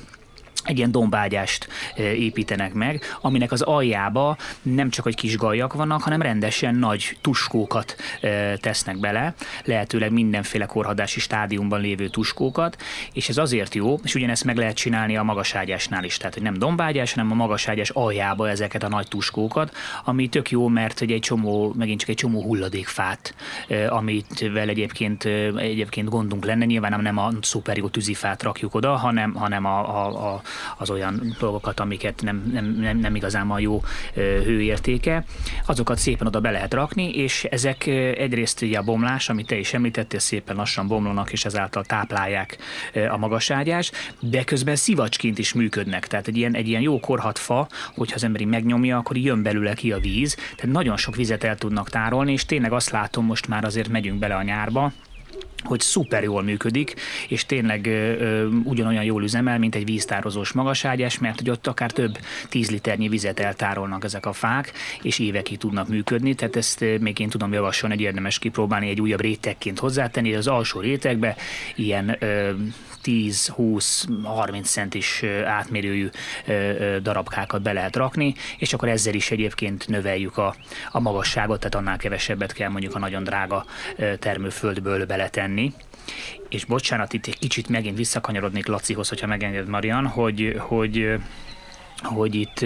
egy 0.64 0.78
ilyen 0.78 0.92
dombágyást 0.92 1.68
építenek 1.98 2.74
meg, 2.74 3.04
aminek 3.22 3.52
az 3.52 3.62
aljába 3.62 4.38
nem 4.62 4.90
csak 4.90 5.04
hogy 5.04 5.16
kis 5.16 5.38
gajak 5.38 5.74
vannak, 5.74 6.02
hanem 6.02 6.22
rendesen 6.22 6.76
nagy 6.76 7.18
tuskókat 7.22 7.96
tesznek 8.60 9.00
bele, 9.00 9.34
lehetőleg 9.64 10.12
mindenféle 10.12 10.66
korhadási 10.66 11.20
stádiumban 11.20 11.82
lévő 11.82 12.08
tuskókat, 12.08 12.78
és 13.14 13.30
ez 13.30 13.38
azért 13.38 13.76
jó, 13.76 14.00
és 14.04 14.16
ugyanezt 14.16 14.44
meg 14.44 14.58
lehet 14.58 14.76
csinálni 14.76 15.18
a 15.18 15.24
magaságyásnál 15.24 16.04
is, 16.04 16.18
tehát 16.18 16.34
hogy 16.34 16.44
nem 16.44 16.58
dombágyás, 16.58 17.14
hanem 17.14 17.32
a 17.32 17.36
magaságyás 17.36 17.90
aljába 17.90 18.50
ezeket 18.50 18.84
a 18.84 18.90
nagy 18.90 19.08
tuskókat, 19.08 19.76
ami 20.06 20.28
tök 20.28 20.52
jó, 20.52 20.68
mert 20.68 21.00
hogy 21.00 21.12
egy 21.12 21.20
csomó, 21.20 21.74
megint 21.78 22.00
csak 22.00 22.10
egy 22.10 22.16
csomó 22.16 22.42
hulladékfát, 22.42 23.36
amit 23.90 24.50
vel 24.54 24.70
egyébként, 24.70 25.26
egyébként 25.56 26.10
gondunk 26.10 26.46
lenne, 26.46 26.66
nyilván 26.66 27.02
nem 27.02 27.18
a 27.18 27.32
szuper 27.42 27.78
jó 27.78 27.88
tűzifát 27.88 28.44
rakjuk 28.44 28.76
oda, 28.76 28.96
hanem, 28.96 29.34
hanem 29.34 29.66
a, 29.66 30.06
a, 30.06 30.34
a 30.34 30.42
az 30.78 30.90
olyan 30.90 31.36
dolgokat, 31.40 31.80
amiket 31.80 32.22
nem, 32.22 32.50
nem, 32.54 32.66
nem, 32.66 32.98
nem 32.98 33.16
igazán 33.16 33.48
van 33.48 33.60
jó 33.60 33.84
hőértéke, 34.14 35.24
azokat 35.66 35.98
szépen 35.98 36.28
oda 36.28 36.40
be 36.40 36.52
lehet 36.52 36.74
rakni, 36.74 37.10
és 37.10 37.44
ezek 37.44 37.88
egyrészt 38.18 38.62
ugye 38.62 38.78
a 38.78 38.84
bomlás, 38.84 39.30
amit 39.30 39.48
te 39.48 39.58
is 39.58 39.74
említettél, 39.74 40.20
szépen 40.20 40.56
lassan 40.56 40.88
bomlanak, 40.88 41.32
és 41.32 41.46
ezáltal 41.46 41.84
táplálják 41.84 42.58
a 43.10 43.18
magaságyás, 43.18 43.92
de 44.20 44.44
közben 44.44 44.76
szivacsként 44.76 45.38
is 45.38 45.54
működnek. 45.54 46.08
Tehát 46.08 46.28
egy 46.28 46.38
ilyen, 46.38 46.56
egy 46.56 46.68
ilyen 46.68 46.82
jó 46.82 47.00
korhat 47.00 47.40
fa, 47.40 47.68
hogyha 47.96 48.16
az 48.16 48.24
emberi 48.24 48.46
megnyomja, 48.46 48.98
akkor 48.98 49.18
jön 49.18 49.44
belőle 49.44 49.74
ki 49.74 49.92
a 49.92 50.00
víz, 50.00 50.36
tehát 50.36 50.76
nagyon 50.76 50.98
sok 50.98 51.16
vizet 51.16 51.44
el 51.44 51.58
tudnak 51.58 51.90
tárolni, 51.90 52.32
és 52.32 52.46
tényleg 52.46 52.72
azt 52.72 52.90
látom, 52.90 53.26
most 53.26 53.48
már 53.48 53.64
azért 53.64 53.88
megyünk 53.90 54.20
bele 54.20 54.36
a 54.36 54.44
nyárba, 54.44 54.92
hogy 55.64 55.80
szuper 55.80 56.24
jól 56.24 56.44
működik, 56.44 56.94
és 57.28 57.46
tényleg 57.46 57.86
ö, 57.86 58.48
ugyanolyan 58.64 59.04
jól 59.04 59.24
üzemel, 59.24 59.60
mint 59.60 59.76
egy 59.76 59.86
víztározós 59.86 60.52
magaságyás, 60.52 61.20
mert 61.20 61.40
hogy 61.40 61.50
ott 61.50 61.68
akár 61.68 61.92
több 61.92 62.18
tíz 62.50 62.72
liternyi 62.72 63.08
vizet 63.08 63.40
eltárolnak 63.40 64.04
ezek 64.04 64.26
a 64.26 64.34
fák, 64.34 64.72
és 65.02 65.20
évekig 65.20 65.58
tudnak 65.58 65.88
működni, 65.88 66.36
tehát 66.36 66.56
ezt 66.56 66.86
még 67.00 67.20
én 67.20 67.30
tudom 67.30 67.54
javasolni, 67.54 67.96
hogy 67.96 68.04
érdemes 68.04 68.40
kipróbálni 68.40 68.90
egy 68.90 69.02
újabb 69.02 69.22
rétegként 69.22 69.80
hozzátenni, 69.80 70.34
az 70.34 70.48
alsó 70.48 70.80
rétegbe 70.80 71.36
ilyen 71.76 72.16
ö, 72.20 72.52
10-20-30 73.04 74.64
centis 74.64 75.24
átmérőjű 75.46 76.10
darabkákat 77.02 77.62
be 77.62 77.74
lehet 77.74 77.96
rakni, 77.96 78.36
és 78.58 78.74
akkor 78.74 78.90
ezzel 78.90 79.14
is 79.14 79.32
egyébként 79.32 79.88
növeljük 79.88 80.38
a, 80.38 80.56
a 80.92 81.00
magasságot, 81.00 81.60
tehát 81.60 81.76
annál 81.76 81.98
kevesebbet 81.98 82.54
kell 82.54 82.70
mondjuk 82.70 82.96
a 82.96 83.00
nagyon 83.00 83.24
drága 83.24 83.66
termőföldből 84.20 85.06
beletenni. 85.06 85.74
És 86.50 86.66
bocsánat, 86.66 87.14
itt 87.14 87.28
egy 87.28 87.40
kicsit 87.40 87.70
megint 87.70 87.98
visszakanyarodnék 87.98 88.68
Lacihoz, 88.68 89.10
hogyha 89.10 89.28
megenged 89.28 89.68
Marian, 89.68 90.08
hogy, 90.08 90.56
hogy 90.60 91.20
hogy 92.04 92.36
itt 92.36 92.66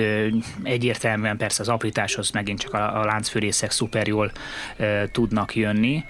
egyértelműen 0.63 1.37
persze 1.37 1.61
az 1.61 1.69
aprításhoz 1.69 2.31
megint 2.31 2.59
csak 2.59 2.73
a, 2.73 3.01
a 3.01 3.05
láncfűrészek 3.05 3.71
szuper 3.71 4.07
jól 4.07 4.31
e, 4.77 5.07
tudnak 5.07 5.55
jönni, 5.55 6.03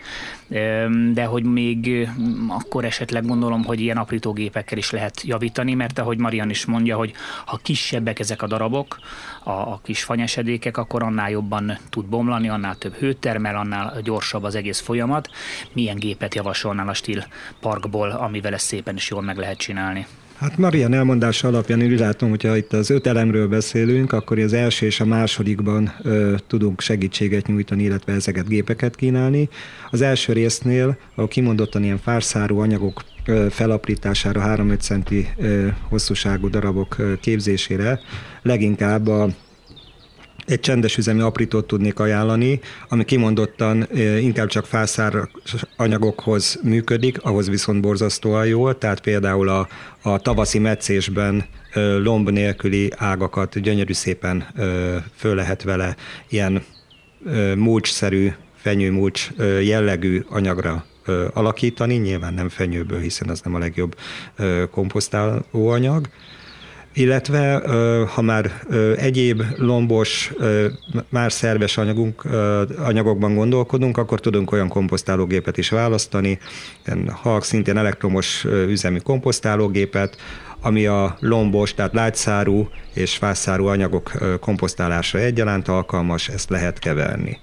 e, 0.50 0.88
de 1.14 1.26
hogy 1.26 1.44
még 1.44 2.10
akkor 2.48 2.86
esetleg 2.86 3.26
gondolom, 3.26 3.64
hogy 3.64 3.80
ilyen 3.80 3.98
aprítógépekkel 3.98 4.78
is 4.78 4.92
lehet 4.92 5.22
javítani, 5.24 5.74
mert 5.74 6.00
ahogy 6.00 6.18
Marian 6.18 6.50
is 6.50 6.66
mondja, 6.66 6.98
hogy 6.98 7.14
ha 7.46 7.60
kisebbek 7.64 8.20
ezek 8.20 8.42
a 8.42 8.48
darabok, 8.48 9.00
a, 9.44 9.52
a 9.52 9.80
kis 9.84 10.04
fanyesedékek, 10.04 10.78
akkor 10.78 11.04
annál 11.04 11.30
jobban 11.30 11.78
tud 11.90 12.06
bomlani, 12.06 12.50
annál 12.50 12.76
több 12.76 12.94
hőt 12.94 13.18
termel, 13.18 13.56
annál 13.56 14.02
gyorsabb 14.02 14.44
az 14.44 14.56
egész 14.56 14.80
folyamat. 14.80 15.30
Milyen 15.74 15.96
gépet 15.96 16.36
javasolnál 16.36 16.90
a 16.90 16.94
Stil 16.94 17.24
Parkból, 17.60 18.10
amivel 18.10 18.54
ezt 18.54 18.66
szépen 18.66 18.96
is 18.96 19.10
jól 19.10 19.22
meg 19.22 19.38
lehet 19.38 19.58
csinálni? 19.58 20.08
Hát 20.44 20.58
Marian 20.58 20.94
elmondása 20.94 21.48
alapján 21.48 21.82
én 21.82 21.92
úgy 21.92 22.00
látom, 22.00 22.30
hogyha 22.30 22.58
itt 22.58 22.74
az 22.74 22.90
öt 22.90 23.08
elemről 23.08 23.48
beszélünk, 23.48 24.14
akkor 24.14 24.40
az 24.40 24.54
első 24.54 24.86
és 24.86 25.00
a 25.00 25.06
másodikban 25.06 25.94
ö, 26.02 26.36
tudunk 26.48 26.82
segítséget 26.82 27.48
nyújtani, 27.48 27.84
illetve 27.84 28.14
ezeket 28.14 28.48
gépeket 28.48 28.96
kínálni. 28.96 29.50
Az 29.92 30.02
első 30.02 30.34
résznél, 30.34 30.98
ahol 31.16 31.28
kimondottan 31.28 31.84
ilyen 31.84 31.98
fárszárú 31.98 32.60
anyagok 32.60 33.04
felaprítására 33.50 34.44
3-5 34.46 34.80
centi 34.80 35.28
hosszúságú 35.90 36.50
darabok 36.50 36.96
képzésére 37.22 38.00
leginkább 38.42 39.08
a 39.08 39.28
egy 40.46 40.60
csendes 40.60 40.98
üzemi 40.98 41.22
aprítót 41.22 41.68
tudnék 41.68 42.00
ajánlani, 42.00 42.60
ami 42.90 43.06
kimondottan 43.06 43.88
inkább 44.20 44.48
csak 44.48 44.66
fászár 44.66 45.30
anyagokhoz 45.76 46.60
működik, 46.64 47.22
ahhoz 47.22 47.50
viszont 47.50 47.82
borzasztóan 47.82 48.46
jól, 48.46 48.78
tehát 48.78 49.02
például 49.02 49.50
a, 49.50 49.68
a 50.02 50.20
tavaszi 50.20 50.60
meccésben 50.60 51.46
lomb 52.04 52.30
nélküli 52.30 52.92
ágakat 52.96 53.60
gyönyörű 53.60 53.94
szépen 53.94 54.48
föl 55.16 55.36
lehet 55.36 55.64
vele 55.64 55.96
ilyen 56.30 56.64
mulcsszerű, 57.56 58.32
fenyőmulcs 58.56 59.30
jellegű 59.62 60.24
anyagra 60.30 60.86
alakítani, 61.34 61.96
nyilván 61.96 62.34
nem 62.34 62.50
fenyőből, 62.50 63.00
hiszen 63.00 63.30
az 63.30 63.42
nem 63.42 63.56
a 63.56 63.60
legjobb 63.60 63.96
komposztáló 64.72 65.68
anyag, 65.68 66.08
illetve 66.94 67.62
ha 68.08 68.22
már 68.22 68.52
egyéb 68.96 69.44
lombos, 69.58 70.34
más 71.10 71.34
szerves 71.34 71.78
anyagunk, 71.78 72.24
anyagokban 72.78 73.36
gondolkodunk, 73.36 73.98
akkor 73.98 74.20
tudunk 74.20 74.52
olyan 74.52 74.68
komposztálógépet 74.68 75.58
is 75.58 75.70
választani, 75.70 76.40
halk 77.08 77.44
szintén 77.44 77.78
elektromos 77.78 78.46
üzemi 78.68 79.00
komposztálógépet, 79.00 80.18
ami 80.62 80.86
a 80.86 81.18
lombos, 81.20 81.74
tehát 81.74 81.94
lágyszárú 81.94 82.70
és 82.94 83.16
fászárú 83.16 83.66
anyagok 83.66 84.12
komposztálásra 84.40 85.20
egyaránt 85.20 85.68
alkalmas, 85.68 86.30
ezt 86.30 86.50
lehet 86.50 86.80
keverni. 86.80 87.40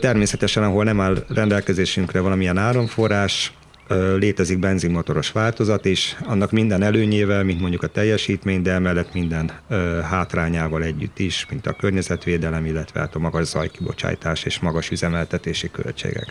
Természetesen, 0.00 0.62
ahol 0.62 0.84
nem 0.84 1.00
áll 1.00 1.24
rendelkezésünkre 1.28 2.20
valamilyen 2.20 2.58
áramforrás, 2.58 3.52
létezik 4.18 4.58
benzinmotoros 4.58 5.32
változat 5.32 5.84
is, 5.84 6.16
annak 6.24 6.50
minden 6.50 6.82
előnyével, 6.82 7.44
mint 7.44 7.60
mondjuk 7.60 7.82
a 7.82 7.86
teljesítmény, 7.86 8.62
de 8.62 8.72
emellett 8.72 9.12
minden 9.14 9.50
hátrányával 10.10 10.82
együtt 10.82 11.18
is, 11.18 11.46
mint 11.50 11.66
a 11.66 11.72
környezetvédelem, 11.72 12.66
illetve 12.66 13.00
hát 13.00 13.14
a 13.14 13.18
magas 13.18 13.46
zajkibocsátás 13.46 14.44
és 14.44 14.58
magas 14.58 14.90
üzemeltetési 14.90 15.70
költségek. 15.70 16.26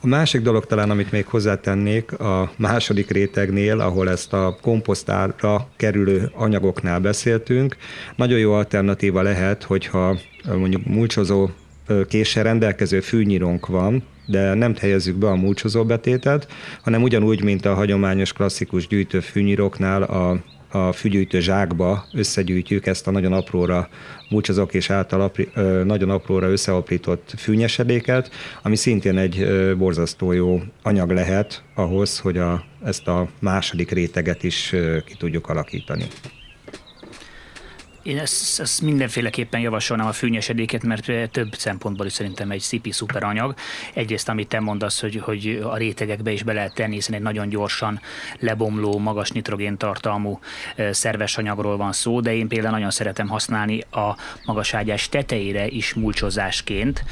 A 0.00 0.06
másik 0.06 0.40
dolog 0.40 0.66
talán, 0.66 0.90
amit 0.90 1.10
még 1.10 1.26
hozzátennék, 1.26 2.12
a 2.18 2.52
második 2.56 3.10
rétegnél, 3.10 3.80
ahol 3.80 4.10
ezt 4.10 4.32
a 4.32 4.58
komposztára 4.60 5.68
kerülő 5.76 6.30
anyagoknál 6.34 7.00
beszéltünk, 7.00 7.76
nagyon 8.16 8.38
jó 8.38 8.52
alternatíva 8.52 9.22
lehet, 9.22 9.62
hogyha 9.62 10.18
mondjuk 10.56 10.86
mulcsozó 10.86 11.48
késsel 12.08 12.42
rendelkező 12.42 13.00
fűnyírónk 13.00 13.66
van, 13.66 14.02
de 14.26 14.54
nem 14.54 14.74
helyezzük 14.74 15.16
be 15.16 15.28
a 15.28 15.36
múlcsozó 15.36 15.84
betétet, 15.84 16.48
hanem 16.82 17.02
ugyanúgy, 17.02 17.42
mint 17.42 17.66
a 17.66 17.74
hagyományos 17.74 18.32
klasszikus 18.32 18.86
gyűjtő 18.86 19.20
fűnyíroknál 19.20 20.02
a 20.02 20.42
a 20.70 20.92
fűgyűjtő 20.92 21.40
zsákba 21.40 22.06
összegyűjtjük 22.12 22.86
ezt 22.86 23.06
a 23.06 23.10
nagyon 23.10 23.32
apróra 23.32 23.88
múlcsozók 24.28 24.74
és 24.74 24.90
által 24.90 25.20
apri, 25.20 25.48
nagyon 25.84 26.10
apróra 26.10 26.50
összeaprított 26.50 27.34
fűnyesedéket, 27.36 28.30
ami 28.62 28.76
szintén 28.76 29.18
egy 29.18 29.46
borzasztó 29.76 30.32
jó 30.32 30.62
anyag 30.82 31.10
lehet 31.10 31.62
ahhoz, 31.74 32.18
hogy 32.18 32.38
a, 32.38 32.64
ezt 32.84 33.08
a 33.08 33.28
második 33.40 33.90
réteget 33.90 34.42
is 34.42 34.74
ki 35.04 35.14
tudjuk 35.18 35.48
alakítani. 35.48 36.04
Én 38.06 38.18
ezt, 38.18 38.60
ezt 38.60 38.82
mindenféleképpen 38.82 39.60
javasolnám 39.60 40.06
a 40.06 40.12
fűnyesedéket, 40.12 40.82
mert 40.82 41.30
több 41.30 41.54
szempontból 41.54 42.06
is 42.06 42.12
szerintem 42.12 42.50
egy 42.50 42.60
szipi 42.60 42.92
szuper 42.92 43.22
anyag. 43.22 43.54
Egyrészt, 43.94 44.28
amit 44.28 44.48
te 44.48 44.60
mondasz, 44.60 45.00
hogy, 45.00 45.16
hogy 45.16 45.60
a 45.62 45.76
rétegekbe 45.76 46.30
is 46.30 46.42
be 46.42 46.52
lehet 46.52 46.74
tenni, 46.74 46.94
hiszen 46.94 47.14
egy 47.14 47.22
nagyon 47.22 47.48
gyorsan 47.48 48.00
lebomló, 48.38 48.98
magas 48.98 49.30
nitrogéntartalmú 49.30 50.40
szerves 50.90 51.38
anyagról 51.38 51.76
van 51.76 51.92
szó, 51.92 52.20
de 52.20 52.34
én 52.34 52.48
például 52.48 52.72
nagyon 52.72 52.90
szeretem 52.90 53.28
használni 53.28 53.80
a 53.90 54.16
magaságyás 54.44 55.08
tetejére 55.08 55.66
is 55.66 55.94
mulcsozásként, 55.94 57.04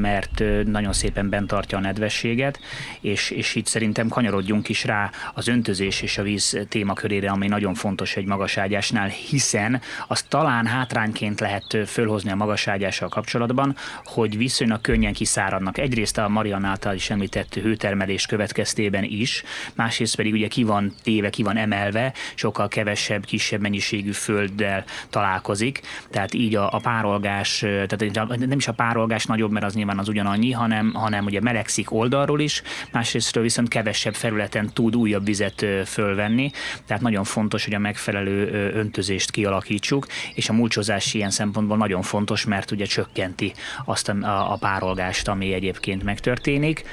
mert 0.00 0.42
nagyon 0.64 0.92
szépen 0.92 1.28
bent 1.28 1.46
tartja 1.46 1.78
a 1.78 1.80
nedvességet, 1.80 2.60
és, 3.00 3.30
és 3.30 3.54
itt 3.54 3.66
szerintem 3.66 4.08
kanyarodjunk 4.08 4.68
is 4.68 4.84
rá 4.84 5.10
az 5.34 5.48
öntözés 5.48 6.02
és 6.02 6.18
a 6.18 6.22
víz 6.22 6.58
témakörére, 6.68 7.30
ami 7.30 7.46
nagyon 7.46 7.74
fontos 7.74 8.16
egy 8.16 8.26
magaságyásnál, 8.26 9.08
hiszen 9.08 9.72
az 10.08 10.22
talán 10.22 10.66
hátrányként 10.66 11.40
lehet 11.40 11.76
fölhozni 11.86 12.30
a 12.30 12.34
magaságyással 12.34 13.08
kapcsolatban, 13.08 13.76
hogy 14.04 14.36
viszonylag 14.36 14.80
könnyen 14.80 15.12
kiszáradnak. 15.12 15.78
Egyrészt 15.78 16.18
a 16.18 16.28
Marian 16.28 16.64
által 16.64 16.94
is 16.94 17.10
említett 17.10 17.54
hőtermelés 17.54 18.26
következtében 18.26 19.04
is, 19.04 19.42
másrészt 19.74 20.16
pedig 20.16 20.32
ugye 20.32 20.48
ki 20.48 20.62
van 20.62 20.94
téve, 21.02 21.30
ki 21.30 21.42
van 21.42 21.56
emelve, 21.56 22.12
sokkal 22.34 22.68
kevesebb, 22.68 23.24
kisebb 23.24 23.60
mennyiségű 23.60 24.12
földdel 24.12 24.84
találkozik, 25.10 25.80
tehát 26.10 26.34
így 26.34 26.56
a, 26.56 26.72
a 26.72 26.78
párolgás, 26.78 27.58
tehát 27.58 28.38
nem 28.38 28.58
is 28.58 28.68
a 28.68 28.72
párolgás 28.72 29.24
nagyobb, 29.24 29.50
mert 29.50 29.64
az 29.64 29.74
nyilván 29.74 29.98
az 29.98 30.08
ugyanannyi, 30.08 30.52
hanem, 30.52 30.92
hanem 30.94 31.24
ugye 31.24 31.40
melegszik 31.40 31.92
oldalról 31.92 32.40
is, 32.40 32.62
másrésztről 32.92 33.42
viszont 33.42 33.68
kevesebb 33.68 34.14
felületen 34.14 34.70
tud 34.72 34.96
újabb 34.96 35.24
vizet 35.24 35.66
fölvenni, 35.84 36.50
tehát 36.86 37.02
nagyon 37.02 37.24
fontos, 37.24 37.64
hogy 37.64 37.74
a 37.74 37.78
megfelelő 37.78 38.70
öntözést 38.74 39.30
kialakítani 39.30 39.63
alakítsuk, 39.64 40.06
és 40.34 40.48
a 40.48 40.52
mulcsozás 40.52 41.14
ilyen 41.14 41.30
szempontból 41.30 41.76
nagyon 41.76 42.02
fontos, 42.02 42.44
mert 42.44 42.70
ugye 42.70 42.84
csökkenti 42.84 43.52
azt 43.84 44.08
a, 44.08 44.52
a 44.52 44.56
párolgást, 44.56 45.28
ami 45.28 45.52
egyébként 45.52 46.02
megtörténik. 46.02 46.84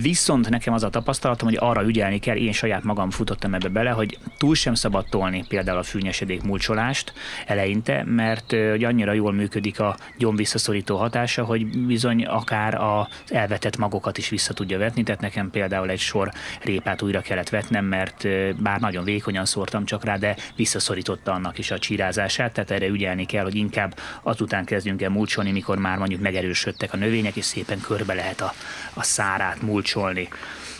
Viszont 0.00 0.48
nekem 0.48 0.74
az 0.74 0.82
a 0.82 0.90
tapasztalatom, 0.90 1.48
hogy 1.48 1.56
arra 1.60 1.84
ügyelni 1.84 2.18
kell, 2.18 2.36
én 2.36 2.52
saját 2.52 2.82
magam 2.82 3.10
futottam 3.10 3.54
ebbe 3.54 3.68
bele, 3.68 3.90
hogy 3.90 4.18
túl 4.38 4.54
sem 4.54 4.74
szabad 4.74 5.06
tolni 5.10 5.44
például 5.48 5.78
a 5.78 5.82
fűnyesedék 5.82 6.42
mulcsolást 6.42 7.12
eleinte, 7.46 8.04
mert 8.04 8.50
hogy 8.70 8.84
annyira 8.84 9.12
jól 9.12 9.32
működik 9.32 9.80
a 9.80 9.96
gyom 10.18 10.36
visszaszorító 10.36 10.96
hatása, 10.96 11.44
hogy 11.44 11.86
bizony 11.86 12.24
akár 12.24 12.74
az 12.74 13.06
elvetett 13.28 13.76
magokat 13.76 14.18
is 14.18 14.28
vissza 14.28 14.54
tudja 14.54 14.78
vetni, 14.78 15.02
tehát 15.02 15.20
nekem 15.20 15.50
például 15.50 15.90
egy 15.90 15.98
sor 15.98 16.30
répát 16.62 17.02
újra 17.02 17.20
kellett 17.20 17.48
vetnem, 17.48 17.84
mert 17.84 18.26
bár 18.62 18.80
nagyon 18.80 19.04
vékonyan 19.04 19.44
szórtam 19.44 19.84
csak 19.84 20.04
rá, 20.04 20.16
de 20.16 20.36
visszaszorította 20.56 21.32
annak 21.32 21.58
is 21.58 21.70
a 21.72 21.78
csírázását, 21.78 22.52
tehát 22.52 22.70
erre 22.70 22.86
ügyelni 22.86 23.26
kell, 23.26 23.44
hogy 23.44 23.54
inkább 23.54 23.98
azután 24.22 24.64
kezdjünk 24.64 25.02
el 25.02 25.10
mulcsolni, 25.10 25.52
mikor 25.52 25.78
már 25.78 25.98
mondjuk 25.98 26.20
megerősödtek 26.20 26.92
a 26.92 26.96
növények, 26.96 27.36
és 27.36 27.44
szépen 27.44 27.80
körbe 27.80 28.14
lehet 28.14 28.40
a, 28.40 28.54
a 28.94 29.02
szárát 29.02 29.62
mulcsolni. 29.62 30.28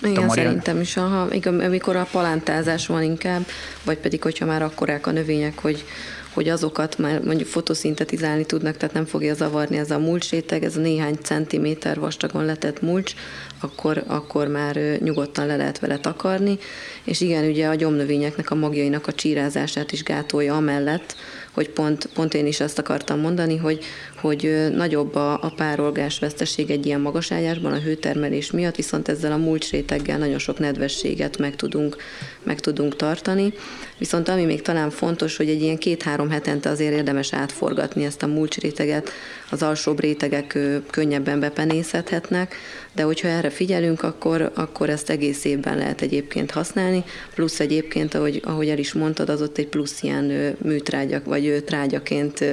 Igen, 0.02 0.24
Marian... 0.24 0.46
szerintem 0.46 0.80
is, 0.80 0.96
aha, 0.96 1.28
amikor 1.44 1.96
a 1.96 2.08
palántázás 2.10 2.86
van 2.86 3.02
inkább, 3.02 3.46
vagy 3.84 3.98
pedig, 3.98 4.22
hogyha 4.22 4.46
már 4.46 4.62
akkorák 4.62 5.06
a 5.06 5.10
növények, 5.10 5.58
hogy, 5.58 5.84
hogy 6.32 6.48
azokat 6.48 6.98
már 6.98 7.20
mondjuk 7.20 7.48
fotoszintetizálni 7.48 8.44
tudnak, 8.44 8.76
tehát 8.76 8.94
nem 8.94 9.04
fogja 9.04 9.34
zavarni 9.34 9.76
ez 9.76 9.90
a 9.90 9.98
mulcsréteg, 9.98 10.64
ez 10.64 10.76
a 10.76 10.80
néhány 10.80 11.18
centiméter 11.22 11.98
vastagon 11.98 12.44
letett 12.44 12.82
mulcs, 12.82 13.12
akkor, 13.60 14.04
akkor 14.06 14.46
már 14.46 14.76
nyugodtan 14.98 15.46
le 15.46 15.56
lehet 15.56 15.78
vele 15.78 15.98
takarni, 15.98 16.58
és 17.04 17.20
igen, 17.20 17.44
ugye 17.44 17.68
a 17.68 17.74
gyomnövényeknek 17.74 18.50
a 18.50 18.54
magjainak 18.54 19.06
a 19.06 19.12
csírázását 19.12 19.92
is 19.92 20.02
gátolja 20.02 20.56
amellett, 20.56 21.16
hogy 21.50 21.68
pont, 21.68 22.08
pont 22.14 22.34
én 22.34 22.46
is 22.46 22.60
azt 22.60 22.78
akartam 22.78 23.20
mondani, 23.20 23.56
hogy, 23.56 23.84
hogy 24.22 24.68
nagyobb 24.74 25.14
a, 25.14 25.32
a 25.32 25.52
párolgás 25.56 26.18
veszteség 26.18 26.70
egy 26.70 26.86
ilyen 26.86 27.00
magaságyásban 27.00 27.72
a 27.72 27.80
hőtermelés 27.80 28.50
miatt, 28.50 28.76
viszont 28.76 29.08
ezzel 29.08 29.32
a 29.32 29.36
mulcsréteggel 29.36 30.18
nagyon 30.18 30.38
sok 30.38 30.58
nedvességet 30.58 31.38
meg 31.38 31.56
tudunk, 31.56 31.96
meg 32.42 32.60
tudunk 32.60 32.96
tartani. 32.96 33.52
Viszont 33.98 34.28
ami 34.28 34.44
még 34.44 34.62
talán 34.62 34.90
fontos, 34.90 35.36
hogy 35.36 35.48
egy 35.48 35.62
ilyen 35.62 35.78
két-három 35.78 36.30
hetente 36.30 36.70
azért 36.70 36.94
érdemes 36.94 37.32
átforgatni 37.32 38.04
ezt 38.04 38.22
a 38.22 38.26
mulcsréteget, 38.26 39.10
az 39.50 39.62
alsóbb 39.62 40.00
rétegek 40.00 40.58
könnyebben 40.90 41.40
bepenészedhetnek, 41.40 42.54
de 42.94 43.02
hogyha 43.02 43.28
erre 43.28 43.50
figyelünk, 43.50 44.02
akkor, 44.02 44.52
akkor 44.54 44.90
ezt 44.90 45.10
egész 45.10 45.44
évben 45.44 45.78
lehet 45.78 46.02
egyébként 46.02 46.50
használni, 46.50 47.04
plusz 47.34 47.60
egyébként, 47.60 48.14
ahogy, 48.14 48.40
ahogy 48.44 48.68
el 48.68 48.78
is 48.78 48.92
mondtad, 48.92 49.28
az 49.28 49.42
ott 49.42 49.58
egy 49.58 49.68
plusz 49.68 50.02
ilyen 50.02 50.56
műtrágyak, 50.62 51.24
vagy 51.24 51.62
trágyaként 51.66 52.44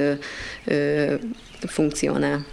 Funktionen. 1.68 2.44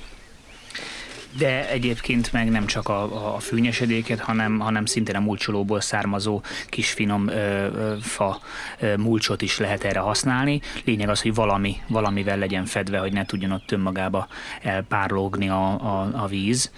De 1.37 1.69
egyébként 1.69 2.33
meg 2.33 2.49
nem 2.49 2.65
csak 2.65 2.89
a, 2.89 3.35
a 3.35 3.39
fűnyesedéket, 3.39 4.19
hanem, 4.19 4.59
hanem 4.59 4.85
szintén 4.85 5.15
a 5.15 5.19
mulcsolóból 5.19 5.81
származó 5.81 6.41
kis 6.67 6.91
finom 6.91 7.27
ö, 7.27 7.67
fa 8.01 8.39
ö, 8.79 8.97
mulcsot 8.97 9.41
is 9.41 9.57
lehet 9.57 9.83
erre 9.83 9.99
használni. 9.99 10.61
Lényeg 10.85 11.09
az, 11.09 11.21
hogy 11.21 11.33
valami, 11.33 11.77
valamivel 11.87 12.37
legyen 12.37 12.65
fedve, 12.65 12.99
hogy 12.99 13.13
ne 13.13 13.25
tudjon 13.25 13.51
ott 13.51 13.71
önmagába 13.71 14.27
elpárlógni 14.61 15.49
a, 15.49 15.69
a, 15.69 16.09
a 16.13 16.27
víz, 16.27 16.71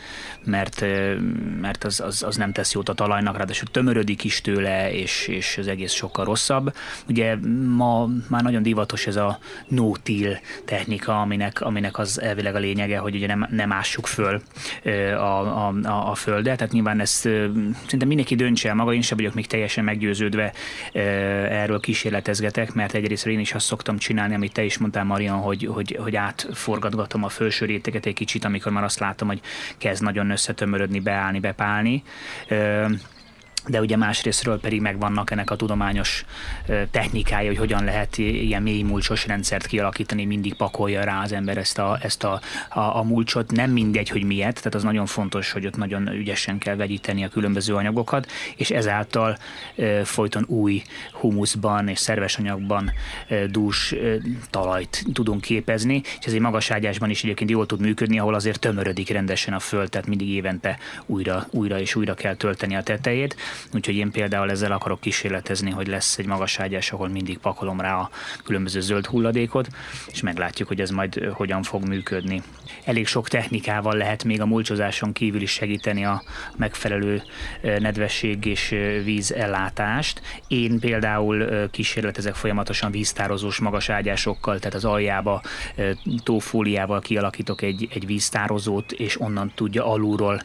mert, 0.43 0.81
ö, 0.81 1.15
mert 1.62 1.83
az, 1.83 1.99
az, 1.99 2.23
az, 2.23 2.35
nem 2.35 2.51
tesz 2.51 2.73
jót 2.73 2.89
a 2.89 2.93
talajnak, 2.93 3.38
ráadásul 3.38 3.67
tömörödik 3.67 4.23
is 4.23 4.41
tőle, 4.41 4.93
és, 4.93 5.27
és 5.27 5.57
az 5.57 5.67
egész 5.67 5.93
sokkal 5.93 6.25
rosszabb. 6.25 6.75
Ugye 7.07 7.35
ma 7.75 8.07
már 8.27 8.43
nagyon 8.43 8.63
divatos 8.63 9.07
ez 9.07 9.15
a 9.15 9.39
no-till 9.67 10.39
technika, 10.65 11.21
aminek, 11.21 11.62
aminek 11.62 11.97
az 11.97 12.21
elvileg 12.21 12.55
a 12.55 12.59
lényege, 12.59 12.97
hogy 12.97 13.15
ugye 13.15 13.27
nem, 13.27 13.47
nem 13.49 13.71
ássuk 13.71 14.07
föl 14.07 14.41
a, 15.17 15.67
a, 15.67 16.09
a 16.09 16.15
földet, 16.15 16.57
tehát 16.57 16.73
nyilván 16.73 16.99
ezt 16.99 17.29
szinte 17.88 18.05
mindenki 18.05 18.35
döntse 18.35 18.69
el 18.69 18.75
maga, 18.75 18.93
én 18.93 19.01
sem 19.01 19.17
vagyok 19.17 19.33
még 19.33 19.47
teljesen 19.47 19.83
meggyőződve 19.83 20.53
erről 21.49 21.79
kísérletezgetek, 21.79 22.73
mert 22.73 22.93
egyrészt 22.93 23.27
én 23.27 23.39
is 23.39 23.53
azt 23.53 23.65
szoktam 23.65 23.97
csinálni, 23.97 24.35
amit 24.35 24.53
te 24.53 24.63
is 24.63 24.77
mondtál, 24.77 25.03
Marian, 25.03 25.38
hogy, 25.38 25.65
hogy, 25.65 25.97
hogy 26.01 26.15
átforgatgatom 26.15 27.23
a 27.23 27.29
felső 27.29 27.65
réteget 27.65 28.05
egy 28.05 28.13
kicsit, 28.13 28.45
amikor 28.45 28.71
már 28.71 28.83
azt 28.83 28.99
látom, 28.99 29.27
hogy 29.27 29.41
kezd 29.77 30.03
nagyon 30.03 30.29
összetömörödni, 30.29 30.99
beállni, 30.99 31.39
bepálni 31.39 32.03
de 33.67 33.80
ugye 33.80 33.98
másrésztről 33.98 34.60
pedig 34.60 34.82
megvannak 34.82 35.32
ennek 35.32 35.52
a 35.52 35.56
tudományos 35.56 36.26
technikája, 36.91 37.48
hogy 37.48 37.58
hogyan 37.58 37.84
lehet 37.84 38.17
ilyen 38.17 38.62
mély 38.62 38.82
mulcsos 38.82 39.28
rendszert 39.28 39.65
kialakítani, 39.65 40.26
mindig 40.26 40.54
pakolja 40.54 41.04
rá 41.04 41.22
az 41.22 41.32
ember 41.32 41.58
ezt 41.58 41.78
a, 41.78 41.98
ezt 42.02 42.24
a, 42.24 42.41
a, 42.69 42.80
a 42.80 43.04
mulcsot. 43.04 43.52
Nem 43.52 43.72
mindegy, 43.72 44.10
hogy 44.10 44.24
miért, 44.24 44.58
tehát 44.58 44.76
az 44.76 44.84
nagyon 44.84 45.06
fontos, 45.06 45.52
hogy 45.52 45.65
ott 45.65 45.78
nagyon 45.78 46.08
ügyesen 46.08 46.58
kell 46.58 46.76
vegyíteni 46.76 47.24
a 47.24 47.30
különböző 47.30 47.76
anyagokat, 47.76 48.32
és 48.56 48.69
ezáltal 48.69 49.38
folyton 50.04 50.45
új 50.48 50.82
humuszban 51.12 51.88
és 51.88 52.00
szerves 52.00 52.38
anyagban 52.38 52.91
dús 53.48 53.95
talajt 54.50 55.04
tudunk 55.13 55.41
képezni, 55.41 56.02
és 56.19 56.26
ez 56.26 56.34
egy 56.34 56.39
magas 56.39 56.72
ágyásban 56.72 57.10
is 57.10 57.24
egyébként 57.24 57.50
jól 57.50 57.65
tud 57.65 57.80
működni, 57.80 58.19
ahol 58.19 58.34
azért 58.34 58.60
tömörödik 58.60 59.10
rendesen 59.10 59.54
a 59.54 59.60
föld, 59.60 59.89
tehát 59.89 60.08
mindig 60.08 60.30
évente 60.30 60.78
újra, 61.06 61.48
újra 61.52 61.80
és 61.80 61.95
újra 61.95 62.13
kell 62.13 62.36
tölteni 62.36 62.76
a 62.76 62.84
tetejét. 62.84 63.36
Úgyhogy 63.73 63.95
én 63.95 64.12
például 64.12 64.49
ezzel 64.49 64.71
akarok 64.71 64.99
kísérletezni, 64.99 65.71
hogy 65.71 65.88
lesz 65.88 66.17
egy 66.17 66.25
magas 66.25 66.59
ágyás, 66.59 66.91
ahol 66.91 67.07
mindig 67.07 67.38
pakolom 67.38 67.81
rá 67.81 67.95
a 67.95 68.09
különböző 68.43 68.81
zöld 68.81 69.05
hulladékot, 69.05 69.67
és 70.12 70.21
meglátjuk, 70.21 70.67
hogy 70.67 70.81
ez 70.81 70.89
majd 70.89 71.31
hogyan 71.33 71.63
fog 71.63 71.88
működni. 71.88 72.41
Elég 72.85 73.07
sok 73.07 73.27
technikával 73.27 73.95
lehet 73.95 74.23
még 74.23 74.41
a 74.41 74.45
mulcsozáson 74.45 75.13
kívül 75.13 75.41
is 75.41 75.51
segíteni 75.51 76.05
a 76.05 76.23
megfelelő 76.57 77.21
nedvesség 77.62 78.45
és 78.45 78.75
vízellátást. 79.03 80.21
Én 80.47 80.79
például 80.79 81.69
kísérletezek 81.69 82.35
folyamatosan 82.35 82.91
víztározós 82.91 83.59
magas 83.59 83.89
ágyásokkal, 83.89 84.59
tehát 84.59 84.75
az 84.75 84.85
aljába 84.85 85.41
tófóliával 86.23 86.99
kialakítok 86.99 87.62
egy, 87.62 87.88
egy 87.93 88.05
víztározót, 88.05 88.91
és 88.91 89.21
onnan 89.21 89.51
tudja 89.55 89.85
alulról 89.85 90.41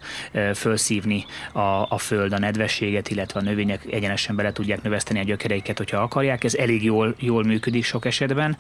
felszívni 0.53 1.25
a, 1.53 1.61
a 1.89 1.99
föld 1.99 2.33
a 2.33 2.39
nedvesség 2.39 2.94
minőséget, 2.95 3.09
illetve 3.09 3.41
a 3.41 3.43
növények 3.43 3.85
egyenesen 3.91 4.37
bele 4.37 4.53
tudják 4.53 4.83
növeszteni 4.83 5.19
a 5.19 5.23
gyökereiket, 5.23 5.79
hogyha 5.79 6.03
akarják. 6.03 6.45
Ez 6.45 6.55
elég 6.55 6.85
jól, 6.85 7.15
jól 7.19 7.45
működik 7.45 7.85
sok 7.85 8.05
esetben, 8.05 8.57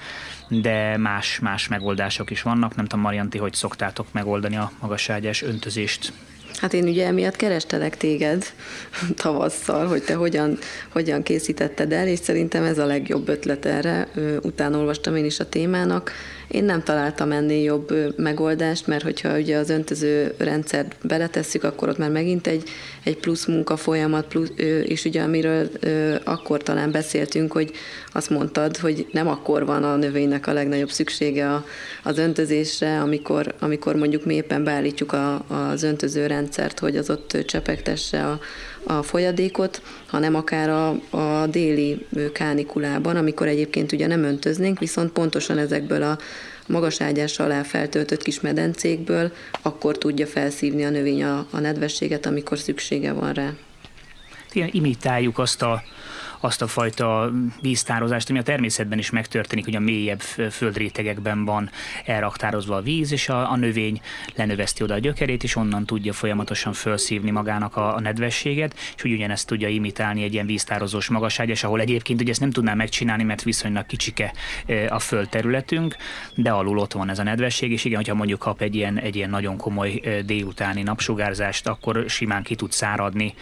de 0.48 0.96
más, 0.96 1.38
más 1.38 1.68
megoldások 1.68 2.30
is 2.30 2.42
vannak. 2.42 2.76
Nem 2.76 2.84
tudom, 2.84 3.04
Marianti, 3.04 3.38
hogy 3.38 3.54
szoktátok 3.54 4.06
megoldani 4.12 4.56
a 4.56 4.70
magaságyás 4.80 5.42
öntözést? 5.42 6.12
Hát 6.60 6.72
én 6.72 6.84
ugye 6.84 7.06
emiatt 7.06 7.36
kerestelek 7.36 7.96
téged 7.96 8.44
tavasszal, 9.22 9.86
hogy 9.86 10.02
te 10.02 10.14
hogyan, 10.14 10.58
hogyan 10.92 11.22
készítetted 11.22 11.92
el, 11.92 12.06
és 12.06 12.18
szerintem 12.18 12.64
ez 12.64 12.78
a 12.78 12.86
legjobb 12.86 13.28
ötlet 13.28 13.64
erre. 13.64 14.08
Utána 14.42 14.90
én 15.16 15.24
is 15.24 15.40
a 15.40 15.48
témának, 15.48 16.12
én 16.48 16.64
nem 16.64 16.82
találtam 16.82 17.32
ennél 17.32 17.62
jobb 17.62 18.14
megoldást, 18.16 18.86
mert 18.86 19.02
hogyha 19.02 19.38
ugye 19.38 19.56
az 19.56 19.70
öntöző 19.70 20.34
rendszert 20.38 20.96
beletesszük, 21.02 21.64
akkor 21.64 21.88
ott 21.88 21.98
már 21.98 22.10
megint 22.10 22.46
egy, 22.46 22.68
egy 23.04 23.16
plusz 23.16 23.46
munka 23.46 23.76
folyamat, 23.76 24.26
plusz, 24.26 24.50
és 24.84 25.04
ugye 25.04 25.22
amiről 25.22 25.70
akkor 26.24 26.62
talán 26.62 26.90
beszéltünk, 26.90 27.52
hogy 27.52 27.70
azt 28.12 28.30
mondtad, 28.30 28.76
hogy 28.76 29.06
nem 29.12 29.28
akkor 29.28 29.66
van 29.66 29.84
a 29.84 29.96
növénynek 29.96 30.46
a 30.46 30.52
legnagyobb 30.52 30.90
szüksége 30.90 31.64
az 32.02 32.18
öntözésre, 32.18 33.00
amikor, 33.00 33.54
amikor 33.58 33.96
mondjuk 33.96 34.24
mi 34.24 34.34
éppen 34.34 34.64
beállítjuk 34.64 35.12
a, 35.12 35.44
az 35.48 35.82
öntöző 35.82 36.26
rendszert, 36.26 36.78
hogy 36.78 36.96
az 36.96 37.10
ott 37.10 37.36
csepegtesse 37.46 38.26
a, 38.26 38.40
a 38.86 39.02
folyadékot, 39.02 39.82
hanem 40.06 40.34
akár 40.34 40.68
a, 40.68 40.88
a 41.10 41.46
déli 41.46 42.06
kánikulában, 42.32 43.16
amikor 43.16 43.46
egyébként 43.46 43.92
ugye 43.92 44.06
nem 44.06 44.24
öntöznénk, 44.24 44.78
viszont 44.78 45.12
pontosan 45.12 45.58
ezekből 45.58 46.02
a 46.02 46.18
magas 46.66 47.00
ágyás 47.00 47.38
alá 47.38 47.62
feltöltött 47.62 48.22
kis 48.22 48.40
medencékből, 48.40 49.32
akkor 49.62 49.98
tudja 49.98 50.26
felszívni 50.26 50.84
a 50.84 50.90
növény 50.90 51.24
a, 51.24 51.46
a 51.50 51.58
nedvességet, 51.60 52.26
amikor 52.26 52.58
szüksége 52.58 53.12
van 53.12 53.32
rá. 53.32 53.52
Ilyen 54.52 54.68
imitáljuk 54.72 55.38
azt 55.38 55.62
a 55.62 55.82
azt 56.44 56.62
a 56.62 56.66
fajta 56.66 57.32
víztározást, 57.60 58.30
ami 58.30 58.38
a 58.38 58.42
természetben 58.42 58.98
is 58.98 59.10
megtörténik, 59.10 59.64
hogy 59.64 59.74
a 59.74 59.80
mélyebb 59.80 60.20
földrétegekben 60.50 61.44
van 61.44 61.70
elraktározva 62.04 62.76
a 62.76 62.80
víz, 62.80 63.12
és 63.12 63.28
a, 63.28 63.50
a 63.50 63.56
növény 63.56 64.00
lenöveszti 64.34 64.82
oda 64.82 64.94
a 64.94 64.98
gyökerét, 64.98 65.42
és 65.42 65.56
onnan 65.56 65.84
tudja 65.84 66.12
folyamatosan 66.12 66.72
felszívni 66.72 67.30
magának 67.30 67.76
a, 67.76 67.94
a 67.94 68.00
nedvességet, 68.00 68.74
és 68.96 69.04
úgy 69.04 69.12
ugyanezt 69.12 69.46
tudja 69.46 69.68
imitálni 69.68 70.22
egy 70.22 70.32
ilyen 70.32 70.46
víztározós 70.46 71.08
magasságos, 71.08 71.64
ahol 71.64 71.80
egyébként 71.80 72.20
ugye 72.20 72.30
ezt 72.30 72.40
nem 72.40 72.50
tudná 72.50 72.74
megcsinálni, 72.74 73.22
mert 73.22 73.42
viszonylag 73.42 73.86
kicsike 73.86 74.32
a 74.88 74.98
földterületünk, 74.98 75.96
de 76.34 76.50
alul 76.50 76.78
ott 76.78 76.92
van 76.92 77.10
ez 77.10 77.18
a 77.18 77.22
nedvesség, 77.22 77.72
és 77.72 77.84
igen, 77.84 77.96
hogyha 77.96 78.14
mondjuk 78.14 78.38
kap 78.38 78.60
egy 78.60 78.74
ilyen, 78.74 78.98
egy 78.98 79.16
ilyen 79.16 79.30
nagyon 79.30 79.56
komoly 79.56 80.00
délutáni 80.24 80.82
napsugárzást, 80.82 81.66
akkor 81.66 82.04
simán 82.08 82.42
ki 82.42 82.54
tud 82.54 82.72
száradni 82.72 83.34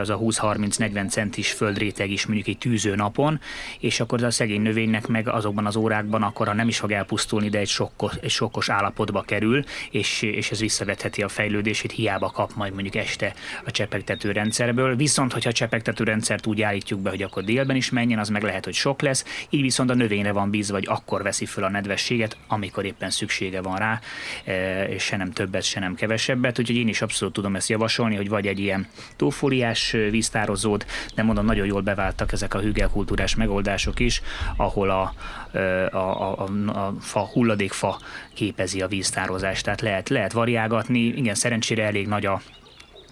az 0.00 0.10
a 0.10 0.18
20-30-40 0.18 1.08
centis 1.08 1.52
földréteg 1.52 2.10
is 2.10 2.23
mondjuk 2.26 2.48
egy 2.48 2.58
tűző 2.58 2.94
napon, 2.94 3.40
és 3.80 4.00
akkor 4.00 4.24
a 4.24 4.30
szegény 4.30 4.62
növénynek 4.62 5.06
meg 5.06 5.28
azokban 5.28 5.66
az 5.66 5.76
órákban 5.76 6.22
akkor 6.22 6.54
nem 6.54 6.68
is 6.68 6.78
fog 6.78 6.92
elpusztulni, 6.92 7.48
de 7.48 7.58
egy 7.58 7.68
sokkos, 7.68 8.12
egy 8.20 8.30
sokkos 8.30 8.68
állapotba 8.68 9.22
kerül, 9.22 9.64
és, 9.90 10.22
és 10.22 10.50
ez 10.50 10.60
visszavetheti 10.60 11.22
a 11.22 11.28
fejlődését, 11.28 11.92
hiába 11.92 12.30
kap 12.30 12.54
majd 12.54 12.72
mondjuk 12.72 12.94
este 12.94 13.34
a 13.64 13.70
csepegtető 13.70 14.32
rendszerből. 14.32 14.96
Viszont, 14.96 15.32
hogyha 15.32 15.48
a 15.48 15.52
csepegtető 15.52 16.04
rendszert 16.04 16.46
úgy 16.46 16.62
állítjuk 16.62 17.00
be, 17.00 17.10
hogy 17.10 17.22
akkor 17.22 17.44
délben 17.44 17.76
is 17.76 17.90
menjen, 17.90 18.18
az 18.18 18.28
meg 18.28 18.42
lehet, 18.42 18.64
hogy 18.64 18.74
sok 18.74 19.02
lesz, 19.02 19.24
így 19.50 19.60
viszont 19.60 19.90
a 19.90 19.94
növényre 19.94 20.32
van 20.32 20.50
bíz, 20.50 20.70
vagy 20.70 20.86
akkor 20.88 21.22
veszi 21.22 21.46
föl 21.46 21.64
a 21.64 21.70
nedvességet, 21.70 22.36
amikor 22.48 22.84
éppen 22.84 23.10
szüksége 23.10 23.62
van 23.62 23.76
rá, 23.76 24.00
e, 24.44 24.84
és 24.84 25.02
se 25.02 25.16
nem 25.16 25.32
többet, 25.32 25.62
se 25.62 25.80
nem 25.80 25.94
kevesebbet. 25.94 26.58
Úgyhogy 26.58 26.76
én 26.76 26.88
is 26.88 27.02
abszolút 27.02 27.34
tudom 27.34 27.56
ezt 27.56 27.68
javasolni, 27.68 28.16
hogy 28.16 28.28
vagy 28.28 28.46
egy 28.46 28.58
ilyen 28.58 28.86
túlfóliás 29.16 29.90
víztározód, 30.10 30.86
de 31.14 31.22
mondom, 31.22 31.44
nagyon 31.44 31.66
jól 31.66 31.80
bevált 31.80 32.13
váltak 32.16 32.32
ezek 32.32 32.54
a 32.54 32.60
hügelkultúrás 32.60 33.34
megoldások 33.34 34.00
is, 34.00 34.22
ahol 34.56 34.90
a, 34.90 35.14
a, 35.52 35.98
a, 35.98 36.38
a, 36.38 36.68
a 36.68 36.94
fa, 37.00 37.20
hulladékfa 37.20 37.98
képezi 38.34 38.82
a 38.82 38.88
víztározást, 38.88 39.64
tehát 39.64 39.80
lehet, 39.80 40.08
lehet 40.08 40.32
variálgatni, 40.32 40.98
igen, 40.98 41.34
szerencsére 41.34 41.84
elég 41.84 42.06
nagy 42.06 42.26
a 42.26 42.40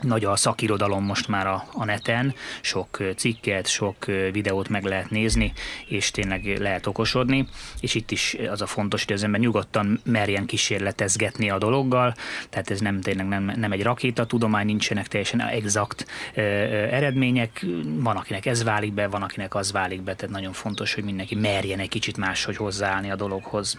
nagy 0.03 0.25
a 0.25 0.37
szakirodalom 0.37 1.05
most 1.05 1.29
már 1.29 1.47
a, 1.47 1.65
a 1.73 1.85
neten, 1.85 2.35
sok 2.61 2.99
cikket, 3.17 3.67
sok 3.67 4.05
videót 4.33 4.69
meg 4.69 4.85
lehet 4.85 5.11
nézni, 5.11 5.53
és 5.87 6.11
tényleg 6.11 6.59
lehet 6.59 6.87
okosodni, 6.87 7.49
és 7.81 7.95
itt 7.95 8.11
is 8.11 8.37
az 8.51 8.63
a 8.63 8.67
fontos, 8.67 9.05
hogy 9.05 9.15
az 9.15 9.23
ember 9.23 9.41
nyugodtan 9.41 10.01
merjen 10.05 10.47
kísérletezgetni 10.47 11.51
a 11.51 11.59
dologgal, 11.59 12.15
tehát 12.51 12.71
ez 12.71 12.81
nem 12.81 13.01
tényleg 13.01 13.29
nem, 13.29 13.53
nem 13.57 13.73
egy 13.73 14.13
tudomány, 14.27 14.67
nincsenek 14.67 15.09
teljesen 15.09 15.41
exakt 15.41 16.07
ö, 16.35 16.41
ö, 16.41 16.45
eredmények, 16.91 17.67
van 17.85 18.17
akinek 18.17 18.47
ez 18.47 18.63
válik 18.63 18.93
be, 18.93 19.09
van 19.09 19.23
akinek 19.23 19.55
az 19.55 19.73
válik 19.73 20.03
be, 20.03 20.15
tehát 20.15 20.35
nagyon 20.35 20.53
fontos, 20.53 20.95
hogy 20.95 21.05
mindenki 21.05 21.35
merjen 21.35 21.79
egy 21.79 21.89
kicsit 21.89 22.17
máshogy 22.17 22.57
hozzáállni 22.57 23.11
a 23.11 23.17
dologhoz. 23.17 23.79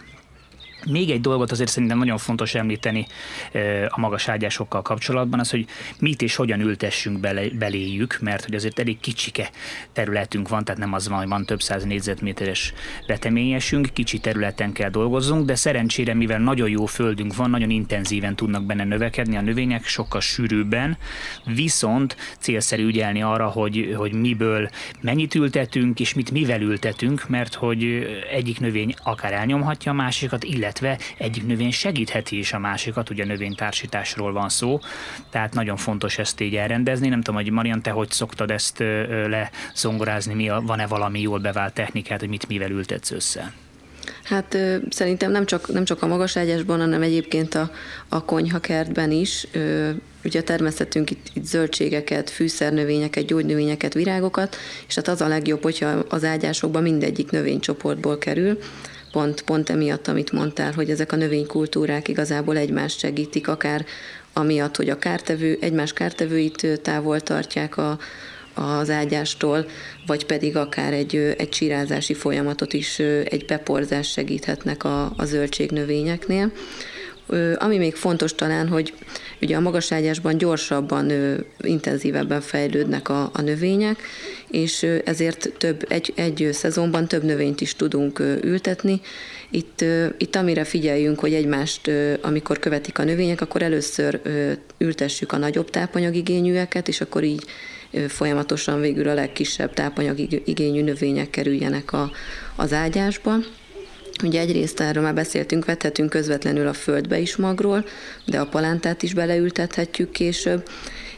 Még 0.86 1.10
egy 1.10 1.20
dolgot 1.20 1.50
azért 1.50 1.70
szerintem 1.70 1.98
nagyon 1.98 2.18
fontos 2.18 2.54
említeni 2.54 3.06
a 3.88 4.00
magas 4.00 4.28
ágyásokkal 4.28 4.82
kapcsolatban, 4.82 5.40
az, 5.40 5.50
hogy 5.50 5.66
mit 5.98 6.22
és 6.22 6.36
hogyan 6.36 6.60
ültessünk 6.60 7.20
bele, 7.20 7.42
beléjük, 7.58 8.18
mert 8.20 8.44
hogy 8.44 8.54
azért 8.54 8.78
elég 8.78 9.00
kicsike 9.00 9.50
területünk 9.92 10.48
van, 10.48 10.64
tehát 10.64 10.80
nem 10.80 10.92
az 10.92 11.08
van, 11.08 11.18
hogy 11.18 11.28
van 11.28 11.44
több 11.44 11.62
száz 11.62 11.84
négyzetméteres 11.84 12.72
veteményesünk, 13.06 13.88
kicsi 13.92 14.18
területen 14.18 14.72
kell 14.72 14.90
dolgozzunk, 14.90 15.46
de 15.46 15.54
szerencsére, 15.54 16.14
mivel 16.14 16.38
nagyon 16.38 16.68
jó 16.68 16.86
földünk 16.86 17.36
van, 17.36 17.50
nagyon 17.50 17.70
intenzíven 17.70 18.36
tudnak 18.36 18.64
benne 18.64 18.84
növekedni 18.84 19.36
a 19.36 19.40
növények, 19.40 19.86
sokkal 19.86 20.20
sűrűbben, 20.20 20.96
viszont 21.44 22.16
célszerű 22.38 22.86
ügyelni 22.86 23.22
arra, 23.22 23.46
hogy, 23.48 23.94
hogy 23.96 24.12
miből 24.12 24.68
mennyit 25.00 25.34
ültetünk, 25.34 26.00
és 26.00 26.14
mit 26.14 26.30
mivel 26.30 26.60
ültetünk, 26.60 27.28
mert 27.28 27.54
hogy 27.54 28.06
egyik 28.30 28.60
növény 28.60 28.94
akár 29.02 29.32
elnyomhatja 29.32 29.92
a 29.92 29.94
másikat, 29.94 30.44
illetve 30.44 30.73
illetve 30.80 31.04
egyik 31.18 31.46
növény 31.46 31.70
segítheti 31.70 32.38
is 32.38 32.52
a 32.52 32.58
másikat, 32.58 33.10
ugye 33.10 33.24
növénytársításról 33.24 34.32
van 34.32 34.48
szó, 34.48 34.80
tehát 35.30 35.54
nagyon 35.54 35.76
fontos 35.76 36.18
ezt 36.18 36.40
így 36.40 36.56
elrendezni. 36.56 37.08
Nem 37.08 37.22
tudom, 37.22 37.40
hogy 37.40 37.50
Marian, 37.50 37.82
te 37.82 37.90
hogy 37.90 38.10
szoktad 38.10 38.50
ezt 38.50 38.78
lezongorázni, 39.26 40.34
mi 40.34 40.48
van-e 40.48 40.86
valami 40.86 41.20
jól 41.20 41.38
bevált 41.38 41.74
technikát, 41.74 42.20
hogy 42.20 42.28
mit 42.28 42.48
mivel 42.48 42.70
ültetsz 42.70 43.10
össze? 43.10 43.52
Hát 44.24 44.56
szerintem 44.88 45.30
nem 45.30 45.46
csak, 45.46 45.72
nem 45.72 45.84
csak 45.84 46.02
a 46.02 46.06
magaságyásban, 46.06 46.78
hanem 46.78 47.02
egyébként 47.02 47.54
a, 47.54 47.70
a 48.08 48.24
konyhakertben 48.24 49.10
is. 49.10 49.46
Ugye 50.24 50.42
termesztettünk 50.42 51.10
itt, 51.10 51.26
itt 51.32 51.44
zöldségeket, 51.44 52.30
fűszernövényeket, 52.30 53.26
gyógynövényeket, 53.26 53.94
virágokat, 53.94 54.56
és 54.88 54.94
hát 54.94 55.08
az 55.08 55.20
a 55.20 55.28
legjobb, 55.28 55.62
hogyha 55.62 55.86
az 56.08 56.24
ágyásokban 56.24 56.82
mindegyik 56.82 57.30
növénycsoportból 57.30 58.18
kerül 58.18 58.58
pont, 59.14 59.42
pont 59.42 59.70
emiatt, 59.70 60.08
amit 60.08 60.32
mondtál, 60.32 60.72
hogy 60.72 60.90
ezek 60.90 61.12
a 61.12 61.16
növénykultúrák 61.16 62.08
igazából 62.08 62.56
egymást 62.56 62.98
segítik, 62.98 63.48
akár 63.48 63.84
amiatt, 64.32 64.76
hogy 64.76 64.90
a 64.90 64.98
kártevő, 64.98 65.58
egymás 65.60 65.92
kártevőit 65.92 66.80
távol 66.82 67.20
tartják 67.20 67.76
a, 67.76 67.98
az 68.54 68.90
ágyástól, 68.90 69.66
vagy 70.06 70.26
pedig 70.26 70.56
akár 70.56 70.92
egy, 70.92 71.16
egy 71.16 71.48
csirázási 71.48 72.14
folyamatot 72.14 72.72
is, 72.72 72.98
egy 73.24 73.44
beporzás 73.44 74.10
segíthetnek 74.10 74.84
a, 74.84 75.12
a 75.16 75.24
zöldségnövényeknél. 75.24 76.52
Ami 77.56 77.76
még 77.76 77.94
fontos 77.94 78.34
talán, 78.34 78.68
hogy 78.68 78.94
ugye 79.42 79.56
a 79.56 79.60
magaságyásban 79.60 80.38
gyorsabban, 80.38 81.12
intenzívebben 81.60 82.40
fejlődnek 82.40 83.08
a, 83.08 83.30
a 83.32 83.40
növények, 83.40 83.98
és 84.50 84.86
ezért 85.04 85.52
több, 85.58 85.84
egy, 85.88 86.12
egy 86.16 86.48
szezonban 86.52 87.08
több 87.08 87.22
növényt 87.22 87.60
is 87.60 87.74
tudunk 87.76 88.18
ültetni. 88.18 89.00
Itt, 89.50 89.84
itt 90.18 90.36
amire 90.36 90.64
figyeljünk, 90.64 91.20
hogy 91.20 91.34
egymást, 91.34 91.90
amikor 92.20 92.58
követik 92.58 92.98
a 92.98 93.04
növények, 93.04 93.40
akkor 93.40 93.62
először 93.62 94.20
ültessük 94.78 95.32
a 95.32 95.36
nagyobb 95.36 95.70
tápanyagigényűeket, 95.70 96.88
és 96.88 97.00
akkor 97.00 97.24
így 97.24 97.44
folyamatosan 98.08 98.80
végül 98.80 99.08
a 99.08 99.14
legkisebb 99.14 99.74
tápanyagigényű 99.74 100.82
növények 100.82 101.30
kerüljenek 101.30 101.92
a, 101.92 102.10
az 102.56 102.72
ágyásba. 102.72 103.36
Ugye 104.22 104.40
egyrészt 104.40 104.80
erről 104.80 105.02
már 105.02 105.14
beszéltünk, 105.14 105.64
vethetünk 105.64 106.10
közvetlenül 106.10 106.66
a 106.66 106.72
földbe 106.72 107.18
is 107.18 107.36
magról, 107.36 107.84
de 108.26 108.40
a 108.40 108.46
palántát 108.46 109.02
is 109.02 109.14
beleültethetjük 109.14 110.10
később, 110.10 110.68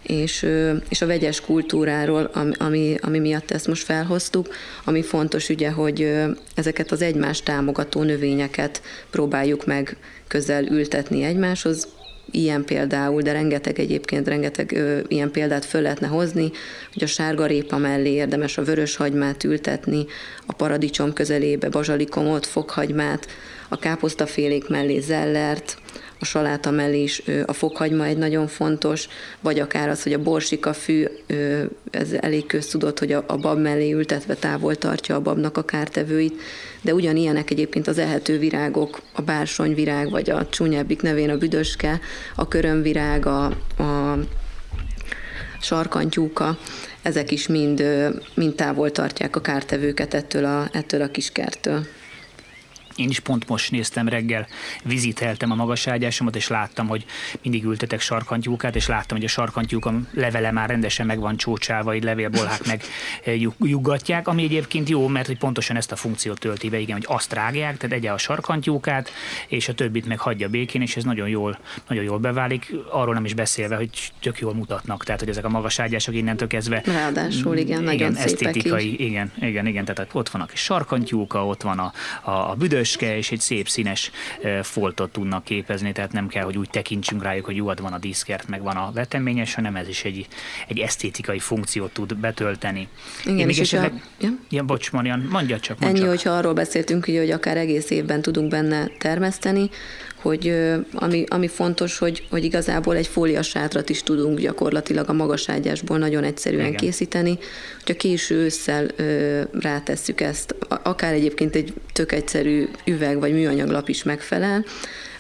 és, 0.03 0.47
és 0.89 1.03
a 1.03 1.07
vegyes 1.07 1.41
kultúráról, 1.41 2.31
ami, 2.59 2.97
ami 3.01 3.19
miatt 3.19 3.51
ezt 3.51 3.67
most 3.67 3.85
felhoztuk, 3.85 4.55
ami 4.85 5.03
fontos 5.03 5.49
ugye, 5.49 5.71
hogy 5.71 6.13
ezeket 6.55 6.93
az 6.93 7.03
egymást 7.03 7.45
támogató 7.45 8.03
növényeket 8.03 8.83
próbáljuk 9.11 9.67
meg 9.67 9.97
közel 10.27 10.65
ültetni 10.65 11.23
egymáshoz, 11.23 11.89
ilyen 12.31 12.65
például, 12.65 13.23
de 13.23 13.33
rengeteg 13.33 13.79
egyébként, 13.79 14.29
rengeteg 14.29 14.73
ö, 14.73 15.01
ilyen 15.09 15.31
példát 15.31 15.65
föl 15.65 15.83
lehetne 15.83 16.07
hozni, 16.07 16.51
hogy 16.93 17.03
a 17.03 17.07
sárga 17.07 17.47
répa 17.47 17.77
mellé 17.77 18.11
érdemes 18.11 18.59
a 18.59 18.63
vörös 18.63 18.97
hagymát 18.97 19.45
ültetni, 19.45 20.07
a 20.47 20.53
paradicsom 20.53 21.13
közelébe 21.13 21.69
bazsalikomot, 21.69 22.47
fokhagymát, 22.47 23.27
a 23.69 23.79
káposztafélék 23.79 24.69
mellé 24.69 25.01
zellert, 25.01 25.79
a 26.19 26.25
saláta 26.25 26.71
mellé 26.71 27.03
is 27.03 27.23
a 27.47 27.53
fokhagyma 27.53 28.05
egy 28.05 28.17
nagyon 28.17 28.47
fontos, 28.47 29.09
vagy 29.41 29.59
akár 29.59 29.89
az, 29.89 30.03
hogy 30.03 30.13
a 30.13 30.23
borsika 30.23 30.73
fű, 30.73 31.05
ez 31.91 32.13
elég 32.13 32.47
köztudott, 32.47 32.99
hogy 32.99 33.13
a 33.13 33.37
bab 33.41 33.59
mellé 33.59 33.93
ültetve 33.93 34.35
távol 34.35 34.77
tartja 34.77 35.15
a 35.15 35.21
babnak 35.21 35.57
a 35.57 35.65
kártevőit, 35.65 36.41
de 36.83 36.95
ugyanilyenek 36.95 37.51
egyébként 37.51 37.87
az 37.87 37.99
ehető 37.99 38.39
virágok, 38.39 39.01
a 39.13 39.23
bársonyvirág, 39.23 40.11
vagy 40.11 40.31
a 40.31 40.49
csúnyábbik 40.49 41.03
nevén 41.03 41.31
a 41.31 41.37
büdöske, 41.37 42.01
a 42.35 42.49
körömvirág, 42.49 43.27
a, 43.27 43.45
a 43.79 44.19
sarkantyúka, 45.61 46.59
ezek 47.03 47.31
is 47.31 47.47
mind, 47.47 47.85
mind 48.35 48.55
távol 48.55 48.91
tartják 48.91 49.37
a 49.37 49.41
kártevőket 49.41 50.15
ettől 50.15 50.45
a, 50.45 50.69
ettől 50.73 51.03
a 51.03 51.11
kiskertől. 51.11 51.87
Én 52.97 53.09
is 53.09 53.21
pont 53.21 53.49
most 53.49 53.71
néztem 53.71 54.09
reggel, 54.09 54.47
viziteltem 54.85 55.51
a 55.51 55.55
magaságyásomat, 55.55 56.37
és 56.37 56.49
láttam, 56.49 56.87
hogy 56.87 57.05
mindig 57.43 57.65
ültetek 57.65 58.01
sarkantyúkát, 58.01 58.77
és 58.77 58.87
láttam, 58.87 59.17
hogy 59.17 59.27
a 59.27 59.29
sarkantyúk 59.29 59.87
a 59.87 59.95
levele 60.11 60.51
már 60.51 60.69
rendesen 60.69 61.07
meg 61.07 61.19
van 61.19 61.37
csócsálva, 61.37 61.95
így 61.95 62.05
levélbolhák 62.05 62.67
meg 62.67 62.83
eh, 63.25 63.41
juggatják, 63.59 64.29
ami 64.29 64.43
egyébként 64.43 64.89
jó, 64.89 65.07
mert 65.07 65.27
hogy 65.27 65.39
pontosan 65.39 65.77
ezt 65.77 65.93
a 65.93 65.97
funkciót 65.97 66.39
tölti 66.39 66.69
be, 66.69 66.79
igen, 66.79 66.97
hogy 66.97 67.07
azt 67.09 67.33
rágják, 67.33 67.77
tehát 67.77 67.97
egye 67.97 68.11
a 68.11 68.19
sarkantyúkát, 68.19 69.11
és 69.49 69.69
a 69.69 69.75
többit 69.75 70.07
meg 70.07 70.19
hagyja 70.19 70.49
békén, 70.49 70.83
és 70.83 70.97
ez 70.97 71.05
nagyon 71.05 71.29
jól, 71.29 71.59
nagyon 71.89 72.05
jól 72.05 72.19
beválik. 72.19 72.75
Arról 72.91 73.15
nem 73.15 73.25
is 73.25 73.35
beszélve, 73.35 73.77
hogy 73.77 74.13
tök 74.21 74.39
jól 74.39 74.55
mutatnak, 74.55 75.05
tehát 75.05 75.21
hogy 75.21 75.29
ezek 75.29 75.45
a 75.45 75.49
magaságyások 75.49 76.15
innentől 76.15 76.49
kezdve. 76.49 76.83
Ráadásul, 76.85 77.57
igen, 77.57 77.83
nagyon 77.83 78.11
igen, 78.11 78.17
esztétikai, 78.17 79.05
igen, 79.05 79.33
igen, 79.41 79.67
igen, 79.67 79.85
tehát 79.85 80.15
ott 80.15 80.29
van 80.29 80.41
a 80.41 80.47
kis 80.47 80.61
sarkantyúka, 80.61 81.47
ott 81.47 81.63
van 81.63 81.79
a, 81.79 81.93
a, 82.23 82.51
a 82.51 82.55
büdös 82.55 82.86
vöröske 82.87 83.17
és 83.17 83.31
egy 83.31 83.41
szép 83.41 83.69
színes 83.69 84.11
foltot 84.63 85.13
tudnak 85.13 85.45
képezni, 85.45 85.93
tehát 85.93 86.13
nem 86.13 86.29
kell, 86.29 86.45
hogy 86.45 86.59
úgy 86.59 86.71
tekintsünk 86.71 87.23
rájuk, 87.23 87.45
hogy 87.45 87.57
jó, 87.57 87.65
van 87.65 87.93
a 87.93 87.99
díszkert, 87.99 88.49
meg 88.49 88.63
van 88.63 88.77
a 88.77 88.91
veteményes, 88.95 89.55
hanem 89.55 89.77
ez 89.77 89.89
is 89.89 90.05
egy, 90.05 90.27
egy 90.69 90.79
esztétikai 90.79 91.39
funkciót 91.39 91.93
tud 91.93 92.17
betölteni. 92.17 92.89
Igen, 93.25 93.39
Én 93.39 93.47
még 93.47 93.59
esetleg... 93.59 93.93
a... 93.93 94.03
ja? 94.21 94.29
ja, 94.51 94.63
bocs, 94.63 94.93
Marian, 94.93 95.29
mondja 95.31 95.61
csak. 95.61 95.77
Ennyi, 95.81 95.99
csak. 95.99 96.09
hogyha 96.09 96.31
arról 96.31 96.53
beszéltünk, 96.53 97.05
hogy 97.05 97.31
akár 97.31 97.57
egész 97.57 97.91
évben 97.91 98.23
tudunk 98.23 98.51
benne 98.51 98.87
termeszteni, 98.99 99.71
hogy 100.27 100.55
ami, 100.93 101.25
ami 101.29 101.49
fontos, 101.49 101.99
hogy, 101.99 102.27
hogy 102.31 102.45
igazából 102.45 102.97
egy 102.97 103.07
fóliasátrat 103.07 103.89
is 103.89 104.03
tudunk 104.03 104.39
gyakorlatilag 104.39 105.09
a 105.09 105.13
magaságyásból 105.13 105.99
nagyon 105.99 106.25
egyszerűen 106.25 106.67
Igen. 106.67 106.77
készíteni. 106.77 107.39
Hogyha 107.77 107.95
késő 107.95 108.35
ősszel 108.35 108.87
ö, 108.97 109.43
rátesszük 109.53 110.21
ezt, 110.21 110.55
akár 110.83 111.13
egyébként 111.13 111.55
egy 111.55 111.73
tök 111.93 112.13
egyszerű 112.13 112.69
üveg 112.85 113.19
vagy 113.19 113.33
műanyaglap 113.33 113.89
is 113.89 114.03
megfelel, 114.03 114.65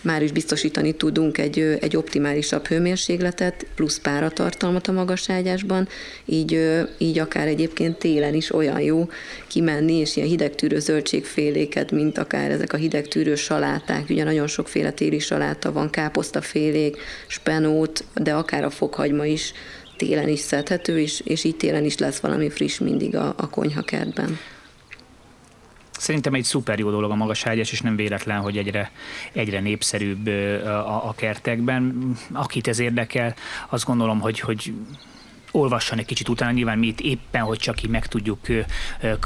már 0.06 0.22
is 0.22 0.32
biztosítani 0.32 0.92
tudunk 0.92 1.38
egy, 1.38 1.58
egy 1.80 1.96
optimálisabb 1.96 2.66
hőmérsékletet, 2.66 3.66
plusz 3.74 3.98
páratartalmat 3.98 4.88
a 4.88 4.92
magaságyásban, 4.92 5.88
így, 6.24 6.80
így 6.98 7.18
akár 7.18 7.46
egyébként 7.46 7.98
télen 7.98 8.34
is 8.34 8.54
olyan 8.54 8.80
jó 8.80 9.08
kimenni, 9.46 9.94
és 9.94 10.16
ilyen 10.16 10.28
hidegtűrő 10.28 10.78
zöldségféléket, 10.78 11.90
mint 11.90 12.18
akár 12.18 12.50
ezek 12.50 12.72
a 12.72 12.76
hidegtűrő 12.76 13.34
saláták, 13.34 14.10
ugye 14.10 14.24
nagyon 14.24 14.46
sokféle 14.46 14.90
téli 14.90 15.18
saláta 15.18 15.72
van, 15.72 15.90
káposztafélék, 15.90 16.96
spenót, 17.26 18.04
de 18.14 18.32
akár 18.32 18.64
a 18.64 18.70
fokhagyma 18.70 19.24
is 19.24 19.52
télen 19.96 20.28
is 20.28 20.40
szedhető, 20.40 20.98
és, 20.98 21.20
és 21.24 21.44
így 21.44 21.56
télen 21.56 21.84
is 21.84 21.98
lesz 21.98 22.18
valami 22.18 22.50
friss 22.50 22.78
mindig 22.78 23.16
a, 23.16 23.34
a 23.36 23.50
konyhakertben. 23.50 24.38
Szerintem 25.98 26.34
egy 26.34 26.44
szuper 26.44 26.78
jó 26.78 26.90
dolog 26.90 27.10
a 27.10 27.14
magas 27.14 27.46
ágyas, 27.46 27.72
és 27.72 27.80
nem 27.80 27.96
véletlen, 27.96 28.40
hogy 28.40 28.58
egyre, 28.58 28.90
egyre 29.32 29.60
népszerűbb 29.60 30.26
a, 30.66 31.08
a 31.08 31.14
kertekben. 31.16 32.12
Akit 32.32 32.68
ez 32.68 32.78
érdekel, 32.78 33.34
azt 33.68 33.84
gondolom, 33.84 34.20
hogy, 34.20 34.40
hogy 34.40 34.72
olvasson 35.56 35.98
egy 35.98 36.04
kicsit 36.04 36.28
utána. 36.28 36.50
Nyilván 36.50 36.78
mi 36.78 36.86
itt 36.86 37.00
éppen, 37.00 37.42
hogy 37.42 37.58
csak 37.58 37.82
így 37.82 37.90
meg 37.90 38.06
tudjuk 38.06 38.40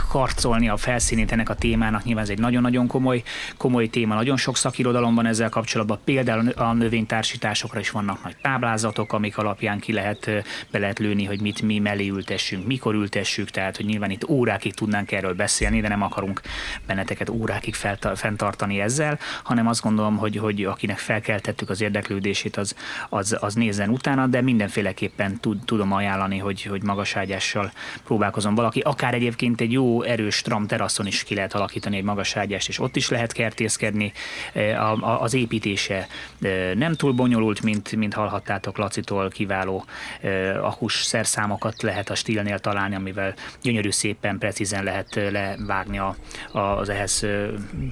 karcolni 0.09 0.69
a 0.69 0.77
felszínét 0.77 1.33
ennek 1.33 1.49
a 1.49 1.55
témának. 1.55 2.05
Nyilván 2.05 2.25
ez 2.25 2.31
egy 2.31 2.39
nagyon-nagyon 2.39 2.87
komoly, 2.87 3.23
komoly 3.57 3.87
téma, 3.87 4.15
nagyon 4.15 4.37
sok 4.37 4.57
szakirodalom 4.57 5.15
van 5.15 5.27
ezzel 5.27 5.49
kapcsolatban. 5.49 5.99
Például 6.05 6.49
a 6.49 6.73
növénytársításokra 6.73 7.81
is 7.81 7.91
vannak 7.91 8.23
nagy 8.23 8.37
táblázatok, 8.43 9.13
amik 9.13 9.39
alapján 9.39 9.79
ki 9.79 9.93
lehet, 9.93 10.31
be 10.71 10.79
lehet 10.79 10.99
lőni, 10.99 11.25
hogy 11.25 11.41
mit 11.41 11.63
mi 11.63 11.79
mellé 11.79 12.09
ültessünk, 12.09 12.67
mikor 12.67 12.95
ültessük, 12.95 13.51
tehát 13.51 13.77
hogy 13.77 13.87
nyilván 13.87 14.11
itt 14.11 14.29
órákig 14.29 14.75
tudnánk 14.75 15.13
erről 15.13 15.35
beszélni, 15.35 15.81
de 15.81 15.89
nem 15.89 16.03
akarunk 16.03 16.41
benneteket 16.87 17.29
órákig 17.29 17.75
fenntartani 18.15 18.81
ezzel, 18.81 19.19
hanem 19.43 19.67
azt 19.67 19.83
gondolom, 19.83 20.17
hogy, 20.17 20.37
hogy 20.37 20.65
akinek 20.65 20.99
felkeltettük 20.99 21.71
az 21.71 21.81
érdeklődését, 21.81 22.57
az, 22.57 22.75
az, 23.09 23.37
az 23.41 23.55
nézzen 23.55 23.89
utána, 23.89 24.27
de 24.27 24.41
mindenféleképpen 24.41 25.41
tud, 25.41 25.59
tudom 25.65 25.93
ajánlani, 25.93 26.19
hogy, 26.29 26.63
hogy 26.63 26.83
magaságyással 26.83 27.73
próbálkozom 28.05 28.55
valaki. 28.55 28.81
Akár 28.81 29.15
egyébként 29.15 29.61
egy 29.61 29.73
jó 29.73 30.03
erős 30.03 30.43
tram 30.43 30.67
teraszon 30.67 31.07
is 31.07 31.25
ki 31.25 31.35
lehet 31.35 31.55
alakítani 31.55 31.97
egy 31.97 32.03
magaságyást, 32.05 32.69
és 32.69 32.79
ott 32.79 32.97
is 32.97 33.09
lehet 33.09 33.33
kertészkedni. 33.33 34.13
E, 34.53 34.83
a, 34.83 34.93
a, 34.93 35.23
az 35.23 35.35
építése 35.35 36.07
e, 36.41 36.75
nem 36.75 36.95
túl 36.95 37.13
bonyolult, 37.13 37.63
mint, 37.63 37.97
mint 37.97 38.15
hallhattátok 38.15 38.79
Lacitól, 38.79 39.29
kiváló 39.29 39.85
e, 40.21 40.65
akus 40.65 41.03
szerszámokat 41.03 41.83
lehet 41.83 42.11
a 42.11 42.15
stílnél 42.15 42.59
találni, 42.59 42.95
amivel 42.95 43.35
gyönyörű 43.63 43.91
szépen, 43.91 44.39
precízen 44.39 44.85
lehet 44.85 45.15
levágni 45.15 45.99
a, 45.99 46.17
az 46.53 46.89
ehhez 46.89 47.27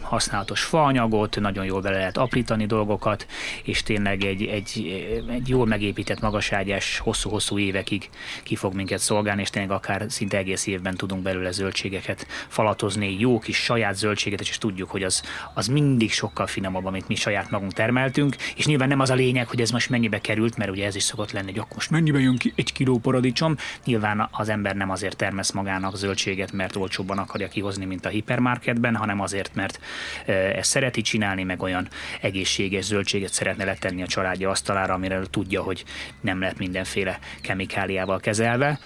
használatos 0.03 0.62
faanyagot, 0.62 1.41
nagyon 1.41 1.64
jól 1.64 1.81
bele 1.81 1.97
lehet 1.97 2.17
aprítani 2.17 2.67
dolgokat, 2.67 3.27
és 3.62 3.83
tényleg 3.83 4.25
egy, 4.25 4.45
egy, 4.45 4.71
egy 5.31 5.49
jól 5.49 5.67
megépített 5.67 6.21
magaságyás 6.21 6.99
hosszú-hosszú 6.99 7.59
évekig 7.59 8.09
ki 8.42 8.57
fog 8.57 8.74
minket 8.74 8.98
szolgálni, 8.98 9.40
és 9.40 9.50
tényleg 9.50 9.70
akár 9.72 10.04
szinte 10.09 10.37
egész 10.37 10.66
évben 10.66 10.94
tudunk 10.94 11.22
belőle 11.22 11.50
zöldségeket 11.50 12.26
falatozni, 12.48 13.16
jó 13.18 13.38
kis 13.38 13.57
saját 13.57 13.96
zöldséget, 13.96 14.40
és 14.40 14.59
tudjuk, 14.59 14.90
hogy 14.90 15.02
az, 15.02 15.22
az 15.54 15.66
mindig 15.66 16.12
sokkal 16.12 16.46
finomabb, 16.46 16.85
amit 16.85 17.09
mi 17.09 17.14
saját 17.14 17.50
magunk 17.50 17.72
termeltünk, 17.72 18.37
és 18.57 18.66
nyilván 18.66 18.88
nem 18.88 19.00
az 19.00 19.11
a 19.11 19.14
lényeg, 19.14 19.48
hogy 19.48 19.61
ez 19.61 19.70
most 19.70 19.90
mennyibe 19.90 20.20
került, 20.20 20.57
mert 20.57 20.70
ugye 20.70 20.87
ez 20.87 20.94
is 20.94 21.02
szokott 21.02 21.33
lenni, 21.33 21.50
hogy 21.50 21.59
akkor 21.59 21.74
most 21.74 21.90
mennyibe 21.90 22.18
jön 22.18 22.37
ki 22.37 22.52
egy 22.57 22.72
kiló 22.72 22.98
paradicsom. 22.98 23.57
Nyilván 23.85 24.28
az 24.31 24.48
ember 24.48 24.76
nem 24.76 24.90
azért 24.90 25.16
termesz 25.16 25.50
magának 25.50 25.96
zöldséget, 25.96 26.52
mert 26.52 26.76
olcsóbban 26.76 27.18
akarja 27.18 27.48
kihozni, 27.48 27.85
mint 27.85 28.07
a 28.07 28.09
hipermarketben, 28.09 28.96
hanem 28.96 29.20
azért, 29.20 29.54
mert 29.54 29.81
ezt 30.26 30.70
szereti 30.70 31.00
csinálni, 31.00 31.42
meg 31.42 31.62
olyan 31.62 31.88
egészséges 32.20 32.85
zöldséget 32.85 33.33
szeretne 33.33 33.64
letenni 33.64 34.02
a 34.02 34.07
családja 34.07 34.50
asztalára, 34.50 34.94
amire 34.94 35.20
tudja, 35.31 35.62
hogy 35.62 35.85
nem 36.20 36.40
lett 36.40 36.59
mindenféle 36.59 37.18
kemikáliával 37.42 38.08
kezelve. 38.16 38.79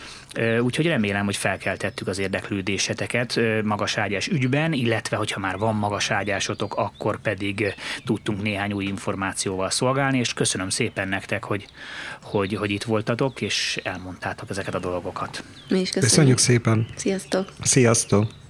Úgyhogy 0.60 0.86
remélem, 0.86 1.24
hogy 1.24 1.36
felkeltettük 1.36 2.08
az 2.08 2.18
érdeklődéseteket 2.18 3.40
magaságyás 3.64 4.28
ügyben, 4.28 4.72
illetve 4.72 5.16
hogyha 5.16 5.40
már 5.40 5.58
van 5.58 5.74
magaságyásotok, 5.74 6.74
akkor 6.76 7.20
pedig 7.20 7.74
tudtunk 8.04 8.42
néhány 8.42 8.72
új 8.72 8.84
információval 8.84 9.70
szolgálni, 9.70 10.18
és 10.18 10.34
köszönöm 10.34 10.68
szépen 10.68 11.08
nektek, 11.08 11.44
hogy, 11.44 11.66
hogy, 12.22 12.54
hogy 12.54 12.70
itt 12.70 12.82
voltatok, 12.82 13.40
és 13.40 13.80
elmondtátok 13.82 14.50
ezeket 14.50 14.74
a 14.74 14.78
dolgokat. 14.78 15.44
Mi 15.68 15.80
is 15.80 15.90
köszönjük. 15.90 16.10
Köszönjük 16.10 16.38
szépen. 16.38 16.86
Sziasztok! 16.96 17.48
Sziasztok! 17.62 18.41